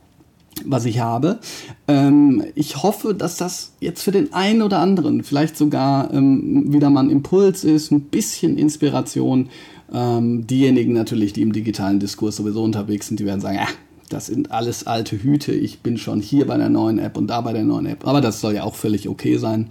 Was 0.64 0.84
ich 0.84 1.00
habe. 1.00 1.40
Ähm, 1.88 2.44
ich 2.54 2.82
hoffe, 2.82 3.14
dass 3.14 3.36
das 3.36 3.72
jetzt 3.80 4.02
für 4.02 4.12
den 4.12 4.32
einen 4.32 4.62
oder 4.62 4.78
anderen 4.78 5.22
vielleicht 5.22 5.56
sogar 5.56 6.12
ähm, 6.12 6.72
wieder 6.72 6.90
mal 6.90 7.04
ein 7.04 7.10
Impuls 7.10 7.64
ist, 7.64 7.90
ein 7.90 8.02
bisschen 8.02 8.58
Inspiration. 8.58 9.48
Ähm, 9.92 10.46
diejenigen 10.46 10.92
natürlich, 10.92 11.32
die 11.32 11.42
im 11.42 11.52
digitalen 11.52 12.00
Diskurs 12.00 12.36
sowieso 12.36 12.62
unterwegs 12.62 13.08
sind, 13.08 13.20
die 13.20 13.26
werden 13.26 13.40
sagen, 13.40 13.58
ah, 13.60 13.68
das 14.08 14.26
sind 14.26 14.50
alles 14.50 14.86
alte 14.86 15.22
Hüte, 15.22 15.52
ich 15.52 15.80
bin 15.80 15.96
schon 15.96 16.20
hier 16.20 16.46
bei 16.46 16.56
der 16.56 16.68
neuen 16.68 16.98
App 16.98 17.16
und 17.16 17.28
da 17.28 17.40
bei 17.40 17.52
der 17.52 17.64
neuen 17.64 17.86
App. 17.86 18.06
Aber 18.06 18.20
das 18.20 18.40
soll 18.40 18.54
ja 18.54 18.64
auch 18.64 18.74
völlig 18.74 19.08
okay 19.08 19.38
sein. 19.38 19.68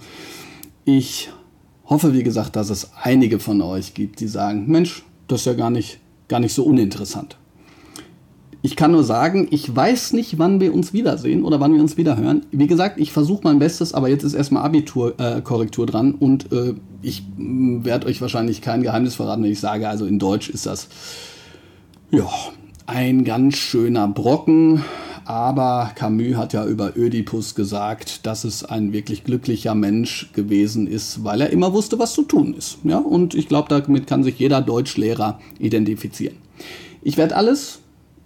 Ich 0.83 1.29
hoffe, 1.85 2.13
wie 2.13 2.23
gesagt, 2.23 2.55
dass 2.55 2.69
es 2.69 2.91
einige 3.01 3.39
von 3.39 3.61
euch 3.61 3.93
gibt, 3.93 4.19
die 4.19 4.27
sagen, 4.27 4.65
Mensch, 4.67 5.03
das 5.27 5.41
ist 5.41 5.45
ja 5.45 5.53
gar 5.53 5.69
nicht, 5.69 5.99
gar 6.27 6.39
nicht 6.39 6.53
so 6.53 6.63
uninteressant. 6.63 7.37
Ich 8.63 8.75
kann 8.75 8.91
nur 8.91 9.03
sagen, 9.03 9.47
ich 9.49 9.75
weiß 9.75 10.13
nicht, 10.13 10.37
wann 10.37 10.59
wir 10.59 10.73
uns 10.73 10.93
wiedersehen 10.93 11.43
oder 11.43 11.59
wann 11.59 11.73
wir 11.73 11.81
uns 11.81 11.97
wiederhören. 11.97 12.45
Wie 12.51 12.67
gesagt, 12.67 12.99
ich 12.99 13.11
versuche 13.11 13.41
mein 13.43 13.57
Bestes, 13.57 13.93
aber 13.93 14.07
jetzt 14.07 14.23
ist 14.23 14.35
erstmal 14.35 14.63
Abiturkorrektur 14.63 15.87
äh, 15.87 15.91
dran 15.91 16.13
und 16.13 16.51
äh, 16.51 16.75
ich 17.01 17.23
mm, 17.37 17.83
werde 17.83 18.05
euch 18.05 18.21
wahrscheinlich 18.21 18.61
kein 18.61 18.83
Geheimnis 18.83 19.15
verraten, 19.15 19.43
wenn 19.43 19.51
ich 19.51 19.59
sage, 19.59 19.89
also 19.89 20.05
in 20.05 20.19
Deutsch 20.19 20.49
ist 20.49 20.67
das 20.67 20.89
ja 22.11 22.29
ein 22.85 23.23
ganz 23.23 23.55
schöner 23.55 24.07
Brocken. 24.07 24.83
Aber 25.25 25.91
Camus 25.95 26.35
hat 26.35 26.53
ja 26.53 26.65
über 26.65 26.97
Ödipus 26.97 27.55
gesagt, 27.55 28.25
dass 28.25 28.43
es 28.43 28.65
ein 28.65 28.91
wirklich 28.91 29.23
glücklicher 29.23 29.75
Mensch 29.75 30.31
gewesen 30.33 30.87
ist, 30.87 31.23
weil 31.23 31.41
er 31.41 31.51
immer 31.51 31.73
wusste, 31.73 31.99
was 31.99 32.13
zu 32.13 32.23
tun 32.23 32.53
ist. 32.53 32.79
Ja, 32.83 32.97
und 32.97 33.33
ich 33.35 33.47
glaube, 33.47 33.69
damit 33.69 34.07
kann 34.07 34.23
sich 34.23 34.39
jeder 34.39 34.61
Deutschlehrer 34.61 35.39
identifizieren. 35.59 36.35
Ich 37.03 37.17
werde 37.17 37.35
alles 37.35 37.80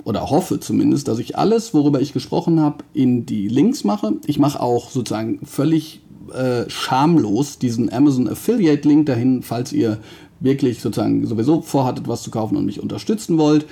oder 0.06 0.30
hoffe 0.30 0.60
zumindest, 0.60 1.08
dass 1.08 1.20
ich 1.20 1.38
alles, 1.38 1.74
worüber 1.74 2.00
ich 2.00 2.13
gesprochen 2.13 2.62
habe, 2.62 2.86
in 2.94 3.26
die 3.26 3.48
Links 3.48 3.84
mache. 3.84 4.13
Ich 4.28 4.39
mache 4.39 4.62
auch 4.62 4.89
sozusagen 4.91 5.39
völlig 5.46 6.02
äh, 6.32 6.70
schamlos 6.70 7.58
diesen 7.58 7.91
Amazon 7.91 8.30
Affiliate 8.30 8.88
Link 8.88 9.08
dahin, 9.08 9.41
falls 9.41 9.74
ihr 9.74 9.98
wirklich 10.39 10.80
sozusagen 10.80 11.26
sowieso 11.26 11.62
vorhattet, 11.62 12.08
was 12.08 12.22
zu 12.22 12.30
kaufen 12.30 12.56
und 12.56 12.65
mich 12.65 12.80
unterstützen 12.80 13.39
wollt. 13.39 13.65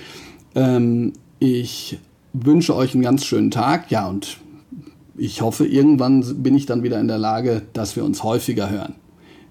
Ähm, 0.56 1.14
ich 1.38 2.00
wünsche 2.34 2.76
euch 2.76 2.96
einen 2.96 3.04
ganz 3.04 3.26
schönen 3.26 3.52
Tag. 3.52 3.92
Ja, 3.92 4.10
und 4.10 4.38
ich 5.16 5.42
hoffe, 5.42 5.68
irgendwann 5.68 6.42
bin 6.42 6.56
ich 6.56 6.66
dann 6.66 6.82
wieder 6.82 7.00
in 7.00 7.08
der 7.08 7.20
Lage, 7.20 7.62
dass 7.74 7.96
wir 7.96 8.04
uns 8.04 8.24
häufiger 8.24 8.72
hören. 8.72 8.96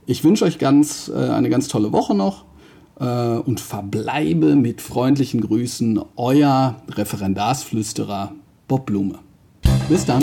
Ich 0.07 0.25
wünsche 0.25 0.45
euch 0.45 0.59
ganz, 0.59 1.12
äh, 1.14 1.29
eine 1.31 1.49
ganz 1.49 1.68
tolle 1.68 1.92
Woche 1.92 2.16
noch 2.16 2.45
und 3.03 3.61
verbleibe 3.61 4.55
mit 4.55 4.81
freundlichen 4.81 5.41
Grüßen 5.41 6.01
euer 6.17 6.77
Referendarsflüsterer 6.88 8.33
Bob 8.69 8.87
Blume. 8.87 9.19
Bis 9.88 10.05
dann. 10.05 10.23